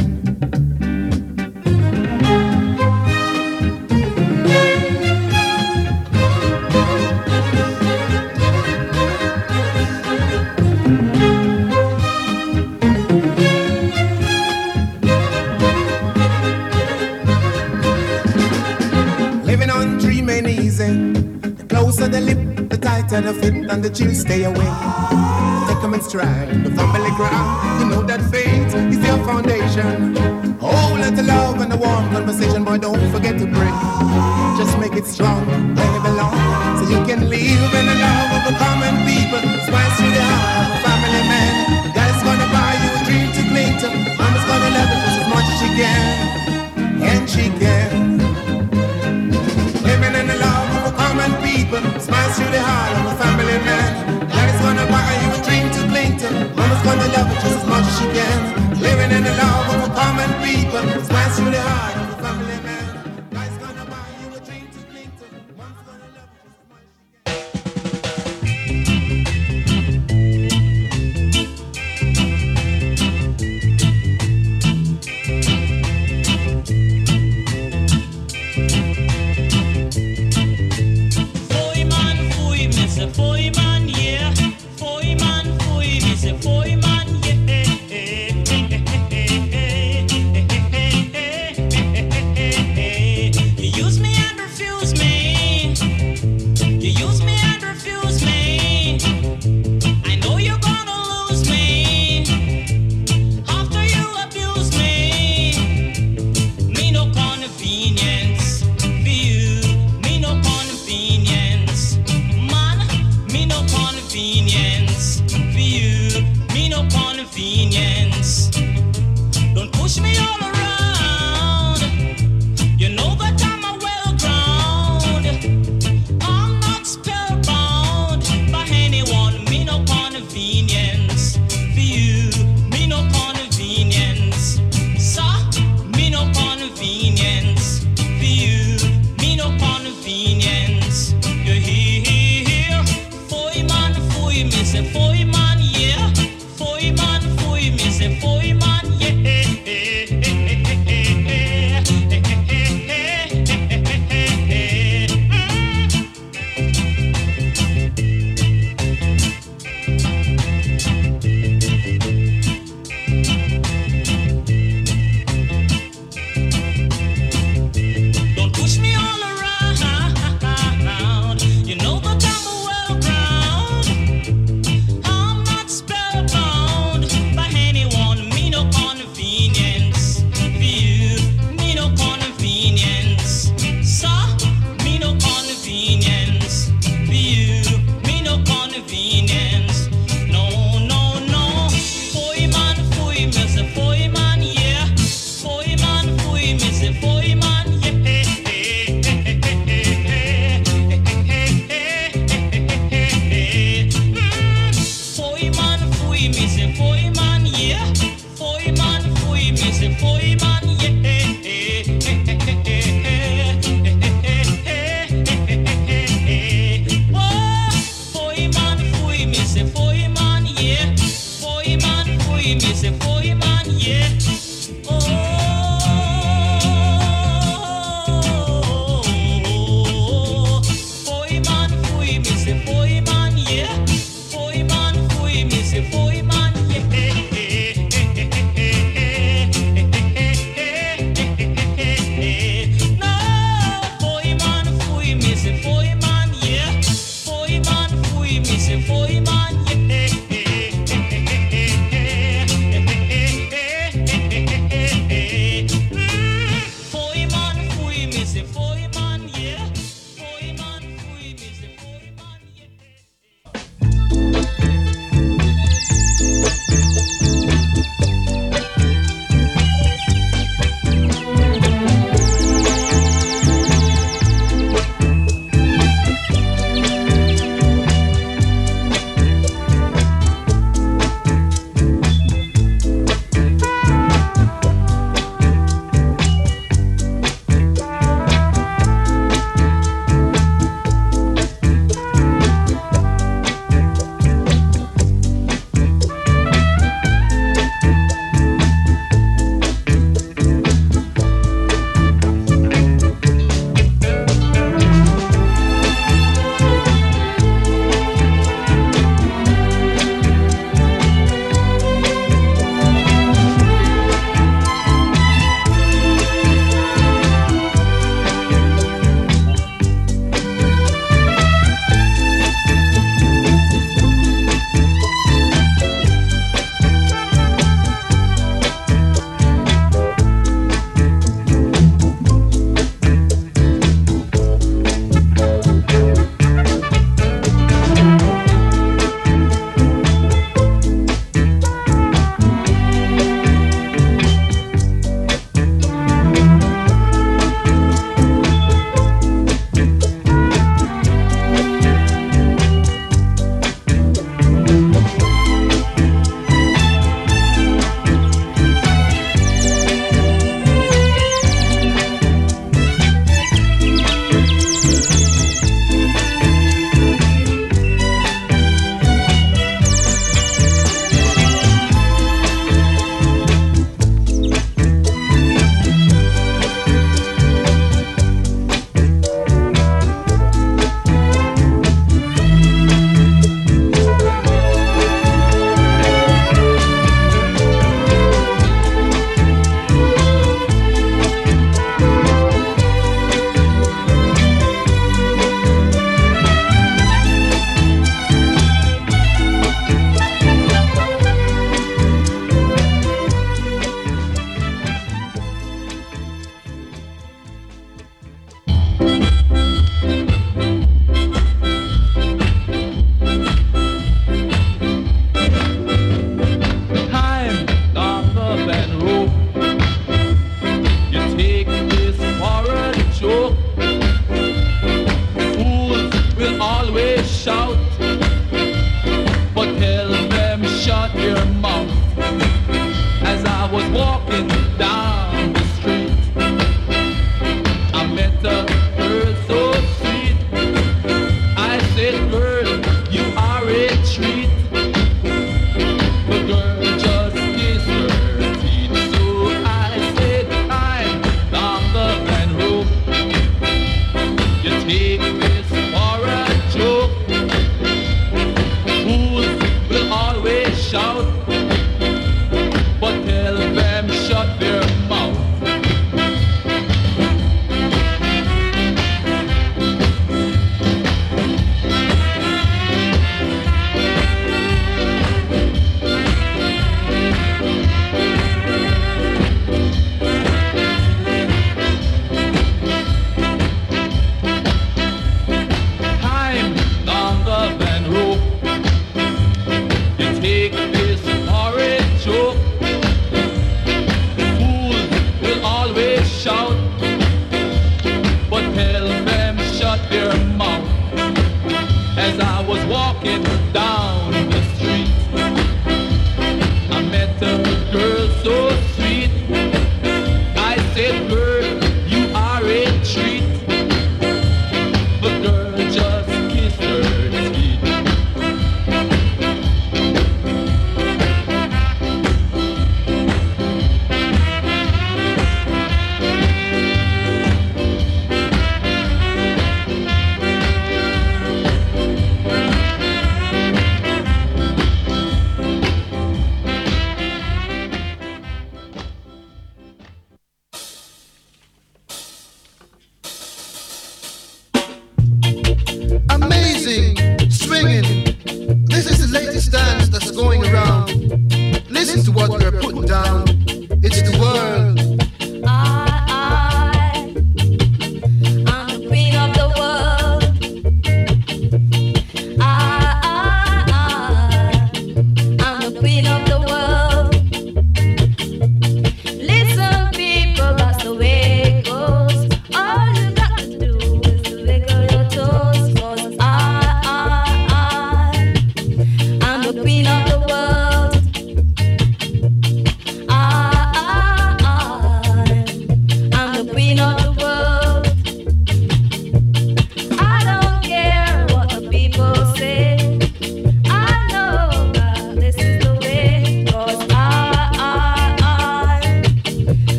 Living 19.45 19.69
on 19.69 19.99
easy. 20.47 21.13
The 21.41 21.65
closer 21.67 22.07
the 22.07 22.21
lip, 22.21 22.69
the 22.69 22.77
tighter 22.77 23.21
the 23.21 23.33
fit, 23.33 23.53
and 23.53 23.83
the 23.83 23.89
chill 23.89 24.13
stay 24.13 24.43
away. 24.43 24.71
Take 25.67 25.81
them 25.81 25.93
in 25.93 26.01
stride, 26.01 26.63
the 26.63 26.71
family 26.71 27.11
ground. 27.17 27.81
You 27.81 27.89
know 27.89 28.03
that. 28.03 28.21
Face 28.31 28.40
foundation. 29.25 30.15
Oh, 30.61 30.97
let 30.99 31.15
the 31.15 31.23
love 31.23 31.61
and 31.61 31.71
the 31.71 31.77
warm 31.77 32.09
conversation, 32.11 32.63
boy, 32.63 32.77
don't 32.77 33.11
forget 33.11 33.37
to 33.39 33.45
pray. 33.45 33.73
Just 34.57 34.77
make 34.79 34.93
it 34.93 35.05
strong 35.05 35.45
where 35.75 35.95
it 35.97 36.03
belong, 36.03 36.77
so 36.77 36.83
you 36.89 37.01
can 37.05 37.29
live 37.29 37.71
in 37.79 37.85
the 37.91 37.97
love 38.07 38.29
of 38.37 38.41
the 38.47 38.55
common 38.57 38.95
people. 39.09 39.41
Spice 39.67 39.93
through 39.97 40.13
the 40.13 40.23
heart 40.31 40.55
of 40.61 40.77
a 40.77 40.79
family 40.85 41.23
man. 41.31 41.53
God 41.95 42.09
is 42.15 42.21
gonna 42.23 42.49
buy 42.55 42.73
you 42.83 42.89
a 42.97 43.01
dream 43.07 43.27
to 43.37 43.41
cling 43.51 43.75
to. 43.81 43.89
Mama's 44.19 44.45
gonna 44.49 44.69
love 44.77 44.89
you 44.93 44.99
just 45.05 45.19
as 45.21 45.27
much 45.33 45.47
as 45.51 45.57
she 45.61 45.69
can, 45.81 46.03
and 47.11 47.23
she 47.29 47.45
can. 47.61 47.89
Living 49.87 50.15
in 50.19 50.25
the 50.27 50.37
love 50.45 50.69
of 50.77 50.83
a 50.91 50.93
common 50.97 51.31
people, 51.41 51.81
spice 51.99 52.37
through 52.37 52.51
the 52.51 52.61
heart 52.61 52.93
of 52.99 53.05
a 53.13 53.15
family 53.23 53.57
man. 53.65 53.89
God 54.29 54.47
is 54.53 54.59
gonna 54.61 54.85
buy 54.93 55.11
you 55.21 55.29
a 55.37 55.39
dream 55.47 55.67
to 55.75 55.81
cling 55.91 56.13
to. 56.21 56.29
Mama's 56.57 56.81
gonna 56.85 57.07
love 57.15 57.27
you 57.31 57.37
just 57.45 57.57
as 57.61 57.65
much 57.67 57.85
as 57.89 57.95
she 57.99 58.05
can 58.15 58.20
love 59.41 59.75
of 59.75 59.89
a 59.89 59.93
common 59.93 60.31
people. 60.43 60.83
It's 60.97 61.09
massively 61.09 61.57
heart. 61.57 62.10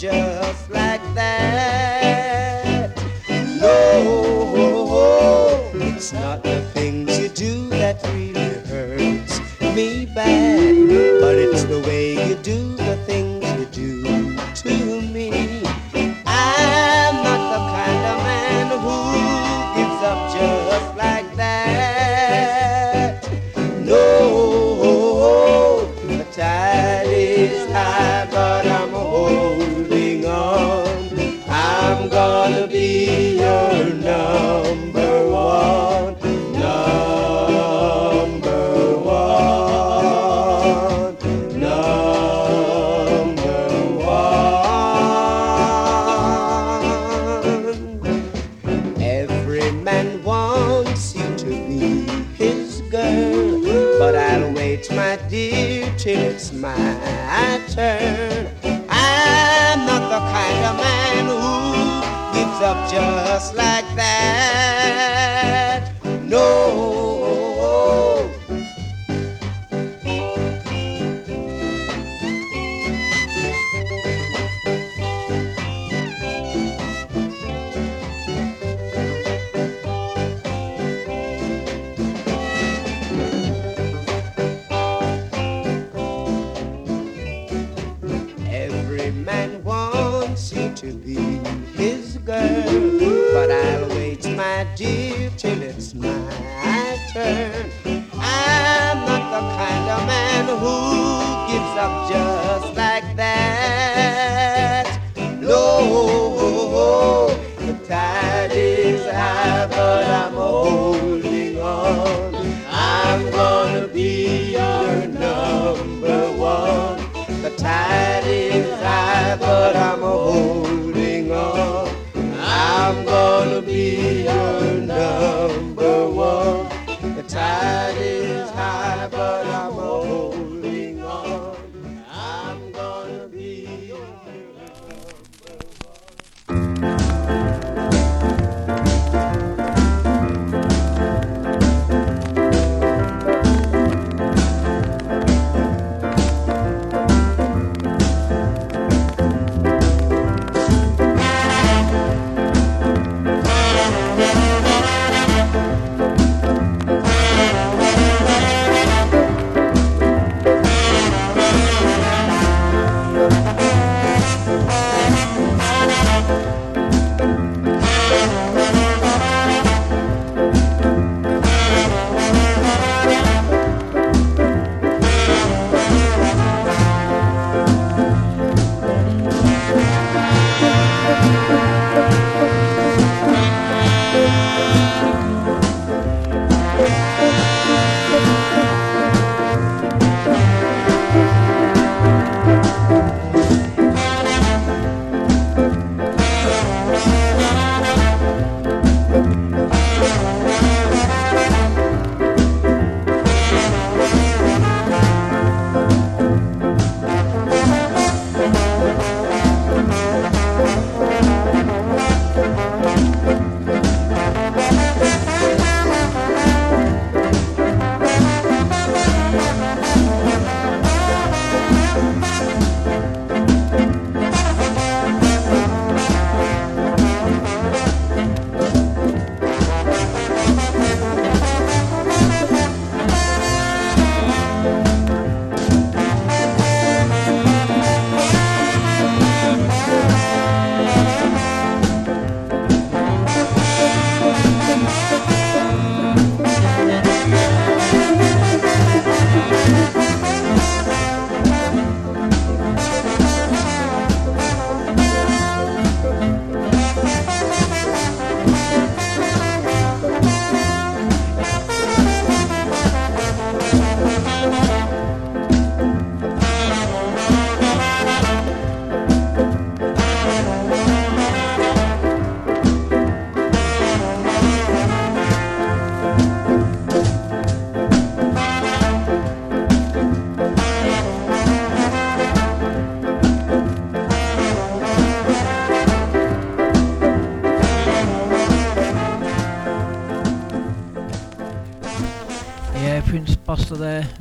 Just 0.00 0.59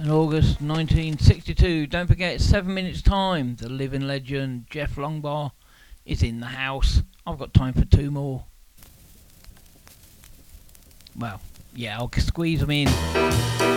in 0.10 0.16
August 0.16 0.60
1962. 0.60 1.86
Don't 1.86 2.08
forget, 2.08 2.42
seven 2.42 2.74
minutes 2.74 3.04
time. 3.04 3.56
The 3.58 3.70
living 3.70 4.08
legend 4.08 4.66
Jeff 4.68 4.96
Longbar 4.96 5.52
is 6.04 6.24
in 6.24 6.40
the 6.40 6.48
house. 6.48 7.04
I've 7.28 7.38
got 7.38 7.54
time 7.54 7.74
for 7.74 7.86
two 7.86 8.10
more. 8.10 8.46
Well, 11.16 11.40
yeah, 11.76 12.00
I'll 12.00 12.12
squeeze 12.12 12.62
them 12.62 12.72
in. 12.72 13.69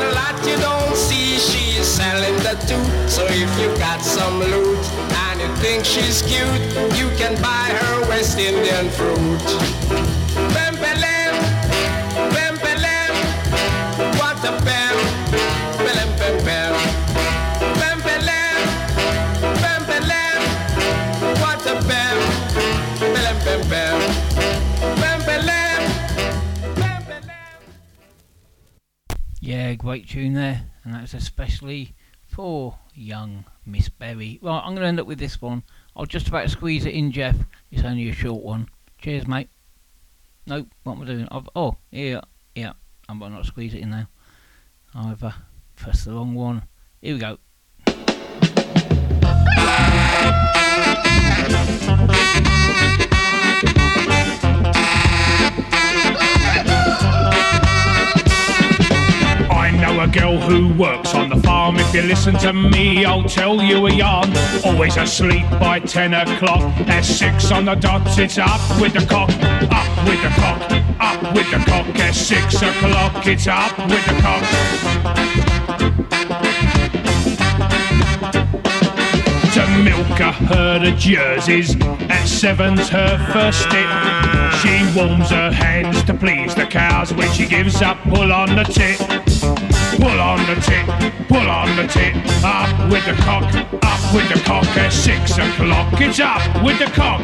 A 0.00 0.12
lot 0.14 0.34
you 0.46 0.56
don't 0.56 0.96
see, 0.96 1.38
she's 1.38 1.86
selling 1.86 2.36
that 2.42 2.60
too. 2.68 2.84
So 3.08 3.26
if 3.28 3.50
you 3.60 3.68
got 3.78 4.02
some 4.02 4.40
loot 4.40 4.78
and 5.26 5.40
you 5.40 5.48
think 5.56 5.84
she's 5.84 6.22
cute, 6.22 6.62
you 6.98 7.08
can 7.16 7.34
buy 7.40 7.68
her 7.80 8.08
West 8.08 8.38
Indian 8.38 8.90
fruit. 8.90 9.44
Bam, 10.54 10.74
great 29.84 30.08
tune 30.08 30.32
there, 30.32 30.62
and 30.82 30.94
that's 30.94 31.12
especially 31.12 31.94
for 32.26 32.78
young 32.94 33.44
Miss 33.66 33.90
Berry. 33.90 34.38
Right, 34.40 34.62
I'm 34.64 34.70
going 34.70 34.80
to 34.80 34.86
end 34.86 34.98
up 34.98 35.06
with 35.06 35.18
this 35.18 35.42
one. 35.42 35.62
I'll 35.94 36.06
just 36.06 36.26
about 36.26 36.48
squeeze 36.48 36.86
it 36.86 36.94
in, 36.94 37.12
Jeff. 37.12 37.36
It's 37.70 37.84
only 37.84 38.08
a 38.08 38.14
short 38.14 38.42
one. 38.42 38.70
Cheers, 38.96 39.26
mate. 39.26 39.50
Nope, 40.46 40.68
what 40.84 40.94
am 40.94 41.02
I 41.02 41.04
doing? 41.04 41.28
I've, 41.30 41.50
oh, 41.54 41.76
yeah, 41.90 42.22
yeah. 42.54 42.72
I 43.10 43.12
might 43.12 43.32
not 43.32 43.44
squeeze 43.44 43.74
it 43.74 43.82
in 43.82 43.90
now. 43.90 44.08
I've 44.94 45.22
uh, 45.22 45.32
pressed 45.76 46.06
the 46.06 46.12
wrong 46.12 46.34
one. 46.34 46.62
Here 47.02 47.12
we 47.12 47.20
go. 47.20 47.36
Know 59.74 60.00
a 60.00 60.06
girl 60.06 60.38
who 60.38 60.72
works 60.74 61.14
on 61.14 61.28
the 61.28 61.40
farm. 61.42 61.76
If 61.76 61.94
you 61.94 62.02
listen 62.02 62.34
to 62.38 62.52
me, 62.52 63.04
I'll 63.04 63.24
tell 63.24 63.62
you 63.62 63.86
a 63.86 63.92
yarn. 63.92 64.32
Always 64.64 64.96
asleep 64.96 65.48
by 65.60 65.80
ten 65.80 66.14
o'clock. 66.14 66.62
At 66.88 67.04
six 67.04 67.50
on 67.50 67.64
the 67.64 67.74
dot, 67.74 68.02
it's 68.18 68.38
up 68.38 68.60
with 68.80 68.94
the 68.94 69.06
cock, 69.06 69.30
up 69.70 70.08
with 70.08 70.22
the 70.22 70.30
cock, 70.40 70.60
up 71.00 71.34
with 71.34 71.50
the 71.50 71.58
cock. 71.70 71.86
At 71.98 72.14
six 72.14 72.62
o'clock, 72.62 73.26
it's 73.26 73.46
up 73.46 73.78
with 73.88 74.04
the 74.06 74.20
cock. 74.20 74.44
to 79.54 79.68
milk 79.84 80.18
a 80.18 80.32
herd 80.32 80.84
of 80.84 80.98
jerseys. 80.98 81.76
At 82.10 82.26
seven's 82.26 82.88
her 82.88 83.16
first 83.32 83.60
step. 83.60 83.88
She 84.60 84.82
warms 84.98 85.30
her 85.30 85.52
hands 85.52 86.02
to 86.04 86.14
please 86.14 86.56
the 86.56 86.66
cows 86.66 87.14
when 87.14 87.30
she 87.30 87.46
gives 87.46 87.80
up 87.80 87.96
pull 88.02 88.32
on 88.32 88.56
the 88.56 88.64
tit. 88.64 89.33
Pull 89.96 90.20
on 90.20 90.38
the 90.46 90.54
tit, 90.56 90.86
pull 91.28 91.48
on 91.48 91.76
the 91.76 91.86
tit. 91.86 92.14
Up 92.44 92.90
with 92.90 93.04
the 93.06 93.14
cock, 93.22 93.44
up 93.82 94.14
with 94.14 94.28
the 94.28 94.40
cock. 94.44 94.64
At 94.76 94.92
six 94.92 95.38
o'clock, 95.38 96.00
it's 96.00 96.20
up 96.20 96.62
with 96.64 96.78
the 96.78 96.86
cock. 96.86 97.22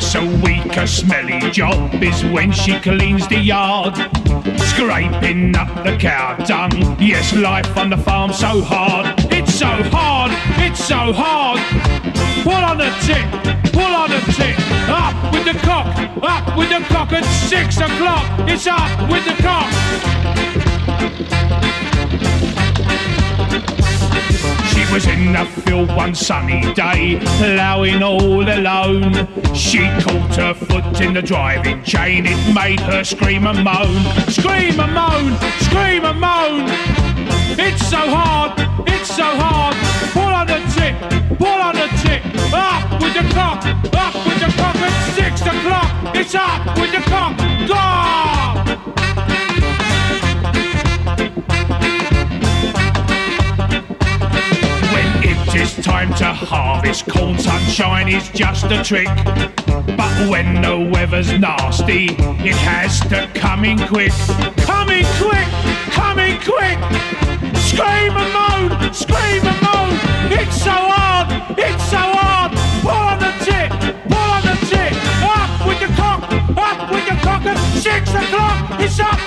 Twice 0.00 0.14
a 0.14 0.24
week 0.42 0.76
a 0.78 0.86
smelly 0.86 1.50
job 1.50 2.02
is 2.02 2.24
when 2.24 2.50
she 2.52 2.80
cleans 2.80 3.28
the 3.28 3.38
yard. 3.38 3.94
Scraping 4.58 5.54
up 5.54 5.68
the 5.84 5.94
cow 6.00 6.36
dung. 6.46 6.72
Yes, 6.98 7.34
life 7.34 7.76
on 7.76 7.90
the 7.90 7.98
farm 7.98 8.32
so 8.32 8.62
hard. 8.62 9.14
It's 9.30 9.52
so 9.54 9.66
hard, 9.66 10.32
it's 10.56 10.82
so 10.82 11.12
hard. 11.12 11.60
Pull 12.42 12.52
on 12.54 12.78
the 12.78 12.90
tit, 13.02 13.26
pull 13.74 13.82
on 13.82 14.08
the 14.08 14.20
tit. 14.32 14.56
Up 14.88 15.34
with 15.34 15.44
the 15.44 15.58
cock, 15.66 15.86
up 16.22 16.56
with 16.56 16.70
the 16.70 16.80
cock 16.88 17.12
at 17.12 17.24
six 17.48 17.76
o'clock. 17.76 18.24
It's 18.48 18.66
up 18.66 19.10
with 19.10 19.26
the 19.26 19.34
cock. 19.42 19.70
Was 24.92 25.06
in 25.06 25.32
the 25.32 25.44
field 25.62 25.88
one 25.94 26.16
sunny 26.16 26.74
day, 26.74 27.20
ploughing 27.38 28.02
all 28.02 28.42
alone. 28.42 29.12
She 29.54 29.78
caught 30.02 30.34
her 30.34 30.52
foot 30.52 31.00
in 31.00 31.14
the 31.14 31.22
driving 31.22 31.84
chain, 31.84 32.26
it 32.26 32.54
made 32.54 32.80
her 32.80 33.04
scream 33.04 33.46
and 33.46 33.62
moan. 33.62 34.02
Scream 34.28 34.80
and 34.80 34.92
moan, 34.92 35.38
scream 35.60 36.04
and 36.04 36.20
moan. 36.20 36.64
It's 37.56 37.86
so 37.88 37.98
hard, 37.98 38.58
it's 38.88 39.14
so 39.14 39.22
hard. 39.22 39.76
Pull 40.12 40.22
on 40.22 40.48
the 40.48 40.58
tip, 40.74 41.38
pull 41.38 41.46
on 41.46 41.76
the 41.76 41.88
tip. 42.02 42.24
Up 42.52 43.00
with 43.00 43.14
the 43.14 43.22
cock, 43.32 43.64
up 43.94 44.14
with 44.26 44.40
the 44.40 44.52
cock 44.58 44.74
at 44.74 45.14
six 45.14 45.40
o'clock. 45.42 46.16
It's 46.16 46.34
up 46.34 46.66
with 46.78 46.90
the 46.90 47.02
cock. 47.08 47.38
Go! 47.68 48.69
Time 55.82 56.14
to 56.14 56.32
harvest 56.32 57.06
corn 57.06 57.36
sunshine 57.38 58.08
is 58.08 58.28
just 58.28 58.66
a 58.66 58.84
trick. 58.84 59.08
But 59.96 60.28
when 60.28 60.62
the 60.62 60.88
weather's 60.92 61.32
nasty, 61.38 62.06
it 62.46 62.54
has 62.54 63.00
to 63.08 63.28
come 63.34 63.64
in 63.64 63.78
quick. 63.88 64.12
Come 64.58 64.90
in 64.90 65.04
quick, 65.18 65.48
come 65.90 66.18
in 66.18 66.38
quick. 66.38 66.78
Scream 67.56 68.14
and 68.14 68.32
moan, 68.32 68.94
scream 68.94 69.42
and 69.42 69.60
moan. 69.66 69.92
It's 70.30 70.62
so 70.62 70.70
hard, 70.70 71.58
it's 71.58 71.84
so 71.90 71.98
hard. 71.98 72.52
Pull 72.82 72.92
on 72.92 73.18
the 73.18 73.32
tit, 73.44 73.70
pull 74.08 74.30
on 74.36 74.42
the 74.42 74.56
tit. 74.70 74.92
Up 75.24 75.66
with 75.66 75.80
the 75.80 75.90
cock, 75.96 76.22
up 76.56 76.90
with 76.92 77.06
the 77.08 77.16
cock 77.26 77.44
at 77.46 77.58
six 77.74 78.08
o'clock. 78.10 78.80
It's 78.80 79.00
up 79.00 79.20